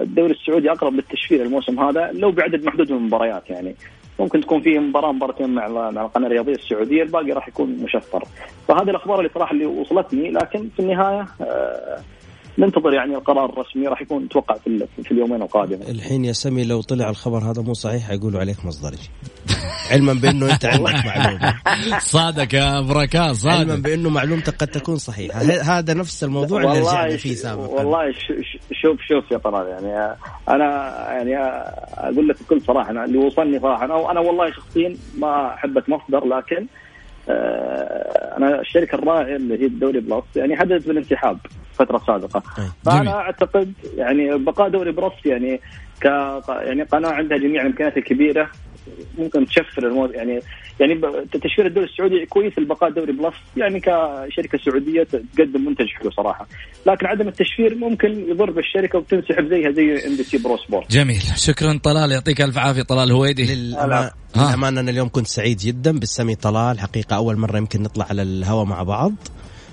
الدوري 0.00 0.32
السعودي 0.32 0.70
أقرب 0.70 0.94
للتشفير 0.94 1.42
الموسم 1.42 1.80
هذا 1.80 2.10
لو 2.12 2.30
بعدد 2.30 2.64
محدود 2.64 2.92
من 2.92 2.98
المباريات 2.98 3.50
يعني. 3.50 3.76
ممكن 4.18 4.40
تكون 4.40 4.60
فيه 4.60 4.78
مباراة 4.78 5.12
مباراتين 5.12 5.50
مع 5.50 5.68
مع 5.68 6.02
القناة 6.02 6.26
الرياضية 6.26 6.52
السعودية 6.52 7.02
الباقي 7.02 7.32
راح 7.32 7.48
يكون 7.48 7.70
مشفر. 7.82 8.24
فهذه 8.68 8.90
الأخبار 8.90 9.18
اللي 9.18 9.30
صراحة 9.34 9.52
اللي 9.52 9.66
وصلتني 9.66 10.30
لكن 10.30 10.68
في 10.76 10.80
النهاية 10.80 11.26
آه، 11.40 11.98
ننتظر 12.58 12.92
يعني 12.92 13.14
القرار 13.16 13.44
الرسمي 13.50 13.88
راح 13.88 14.02
يكون 14.02 14.24
أتوقع 14.24 14.54
في, 14.54 14.86
في 15.02 15.12
اليومين 15.12 15.42
القادمه. 15.42 15.88
الحين 15.88 16.24
يا 16.24 16.32
سمي 16.32 16.64
لو 16.64 16.80
طلع 16.80 17.10
الخبر 17.10 17.38
هذا 17.38 17.62
مو 17.62 17.74
صحيح 17.74 18.08
حيقولوا 18.08 18.40
عليك 18.40 18.64
مصدري. 18.64 18.98
علما 19.90 20.12
بأنه 20.12 20.52
أنت 20.52 20.64
عندك 20.64 20.94
معلومة. 21.06 21.54
صادق 21.98 22.54
يا 22.54 22.80
بركات 22.80 23.34
صادق. 23.34 23.56
علما 23.58 23.74
بأنه 23.74 24.10
معلومتك 24.10 24.56
قد 24.56 24.66
تكون 24.66 24.96
صحيحة، 24.96 25.40
هذا 25.62 25.94
نفس 25.94 26.24
الموضوع 26.24 26.62
اللي 26.62 26.80
رجعنا 26.80 27.16
فيه 27.16 27.34
سابقا. 27.34 27.66
والله 27.66 28.12
شوف 28.82 29.00
شوف 29.00 29.30
يا 29.30 29.38
طلال 29.38 29.68
يعني 29.68 30.16
أنا 30.48 30.66
يعني 31.12 31.36
أقول 31.94 32.28
لك 32.28 32.42
بكل 32.42 32.60
صراحة 32.60 32.90
اللي 32.90 33.18
وصلني 33.18 33.60
صراحة 33.60 33.84
أنا, 33.84 34.10
أنا 34.10 34.20
والله 34.20 34.50
شخصيا 34.50 34.96
ما 35.18 35.54
احب 35.54 35.82
مصدر 35.88 36.24
لكن 36.26 36.66
أنا 38.38 38.60
الشركة 38.60 38.94
الراعيه 38.96 39.36
اللي 39.36 39.60
هي 39.62 39.66
الدوري 39.66 40.00
بلس 40.00 40.24
يعني 40.36 40.56
هددت 40.56 40.88
بالانسحاب 40.88 41.38
فترة 41.72 41.98
سابقة. 42.06 42.42
فأنا 42.84 43.10
أعتقد 43.14 43.72
يعني 43.96 44.38
بقاء 44.38 44.68
دوري 44.68 44.92
بلس 44.92 45.12
يعني 45.26 45.60
ك 46.00 46.04
يعني 46.48 46.82
قناه 46.82 47.10
عندها 47.10 47.38
جميع 47.38 47.62
الإمكانيات 47.62 47.96
الكبيرة 47.96 48.50
ممكن 49.18 49.46
تشفر 49.46 49.86
المو... 49.86 50.06
يعني 50.06 50.40
يعني 50.80 51.00
تشفير 51.32 51.66
الدوري 51.66 51.86
السعودي 51.86 52.26
كويس 52.26 52.58
البقاء 52.58 52.90
دوري 52.90 53.12
بلس. 53.12 53.34
يعني 53.56 53.80
كشركة 53.80 54.58
سعودية 54.64 55.02
تقدم 55.02 55.64
منتج 55.64 55.86
حلو 55.88 56.10
صراحة. 56.10 56.46
لكن 56.86 57.06
عدم 57.06 57.28
التشفير 57.28 57.74
ممكن 57.74 58.30
يضر 58.30 58.50
بالشركة 58.50 58.98
وتنسحب 58.98 59.48
زيها 59.48 59.70
زي 59.70 60.06
MBC 60.06 60.38
Pro 60.38 60.56
Sports 60.56 60.90
جميل. 60.90 61.22
شكرا 61.36 61.80
طلال. 61.82 62.12
يعطيك 62.12 62.40
ألف 62.40 62.58
عافية 62.58 62.82
طلال 62.82 63.12
هويدي 63.12 63.54
للأمانة 63.54 64.80
أنا 64.80 64.90
اليوم 64.90 65.08
كنت 65.08 65.26
سعيد 65.26 65.56
جدا 65.56 65.98
بالسمي 65.98 66.34
طلال. 66.34 66.80
حقيقة 66.80 67.16
أول 67.16 67.36
مرة 67.36 67.56
يمكن 67.56 67.82
نطلع 67.82 68.06
على 68.10 68.22
الهواء 68.22 68.64
مع 68.64 68.82
بعض. 68.82 69.12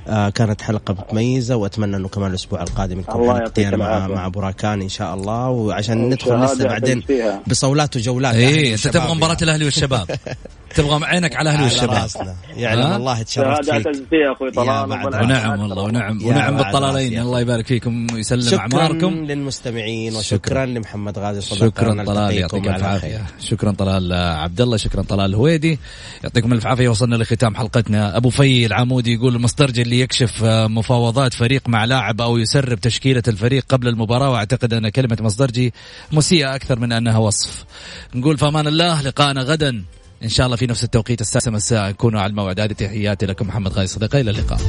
آه 0.07 0.29
كانت 0.29 0.61
حلقة 0.61 0.93
متميزة 0.93 1.55
وأتمنى 1.55 1.95
أنه 1.95 2.07
كمان 2.07 2.29
الأسبوع 2.29 2.61
القادم 2.61 2.99
يكون 2.99 3.33
حلقتين 3.33 3.75
مع 3.75 4.07
مع 4.07 4.27
براكان 4.27 4.81
إن 4.81 4.89
شاء 4.89 5.13
الله. 5.13 5.49
وعشان 5.49 6.09
ندخل 6.09 6.43
لسه 6.43 6.63
بعدين 6.63 7.03
بصولات 7.47 7.95
وجولات. 7.95 8.35
إيه 8.35 8.73
انت 8.73 8.87
تبغى 8.87 9.15
مباراة 9.15 9.37
الأهلي 9.41 9.65
والشباب. 9.65 10.07
تبغى 10.75 11.05
عينك 11.05 11.35
على 11.35 11.49
أهلي 11.49 11.63
والشباب. 11.63 12.09
يعني 12.55 12.85
والله 12.85 13.21
تشرفت 13.21 13.71
فيك. 13.71 13.87
فيها 14.09 14.31
أخوي 14.31 14.51
طلال 14.51 14.91
ونعم 15.23 15.59
والله 15.59 15.83
ونعم 15.83 16.25
ونعم 16.25 16.57
بالطلالين. 16.57 17.19
الله 17.19 17.39
يبارك 17.39 17.67
فيكم 17.67 18.07
ويسلم 18.13 18.59
أعماركم. 18.59 18.97
شكرا. 18.97 19.09
للمستمعين 19.09 20.15
وشكرا 20.15 20.65
لمحمد 20.65 21.19
غازي 21.19 21.41
صدقنا 21.41 21.69
شكرا 21.69 22.03
طلال 22.03 22.37
يعطيك 22.37 22.67
الف 22.67 22.83
عافية. 22.83 23.25
شكرا 23.39 23.71
طلال 23.71 24.13
عبد 24.13 24.61
الله 24.61 24.77
شكرا 24.77 25.01
طلال 25.01 25.29
الهويدي 25.29 25.79
يعطيكم 26.23 26.53
الف 26.53 26.67
عافية 26.67 26.89
وصلنا 26.89 27.15
لختام 27.15 27.55
حلقتنا. 27.55 28.17
أبو 28.17 28.29
في 28.29 28.65
العمودي 28.65 29.13
يقول 29.13 29.35
المسترجل 29.35 29.81
اللي 29.81 29.99
يكشف 29.99 30.43
مفاوضات 30.43 31.33
فريق 31.33 31.69
مع 31.69 31.85
لاعب 31.85 32.21
أو 32.21 32.37
يسرب 32.37 32.79
تشكيلة 32.79 33.23
الفريق 33.27 33.65
قبل 33.69 33.87
المباراة 33.87 34.29
وأعتقد 34.29 34.73
أن 34.73 34.89
كلمة 34.89 35.17
مصدرجي 35.21 35.73
مسيئة 36.11 36.55
أكثر 36.55 36.79
من 36.79 36.91
أنها 36.91 37.17
وصف. 37.17 37.65
نقول 38.15 38.37
فامان 38.37 38.67
الله 38.67 39.01
لقاءنا 39.01 39.41
غدا. 39.41 39.83
إن 40.23 40.29
شاء 40.29 40.45
الله 40.45 40.57
في 40.57 40.65
نفس 40.67 40.83
التوقيت 40.83 41.21
السادسه 41.21 41.51
مساء 41.51 41.89
نكونوا 41.89 42.21
على 42.21 42.29
الموعد. 42.29 42.59
هذه 42.59 42.73
تحياتي 42.73 43.25
لكم 43.25 43.47
محمد 43.47 43.73
غاي 43.73 43.87
صديقي 43.87 44.21
إلى 44.21 44.31
اللقاء. 44.31 44.59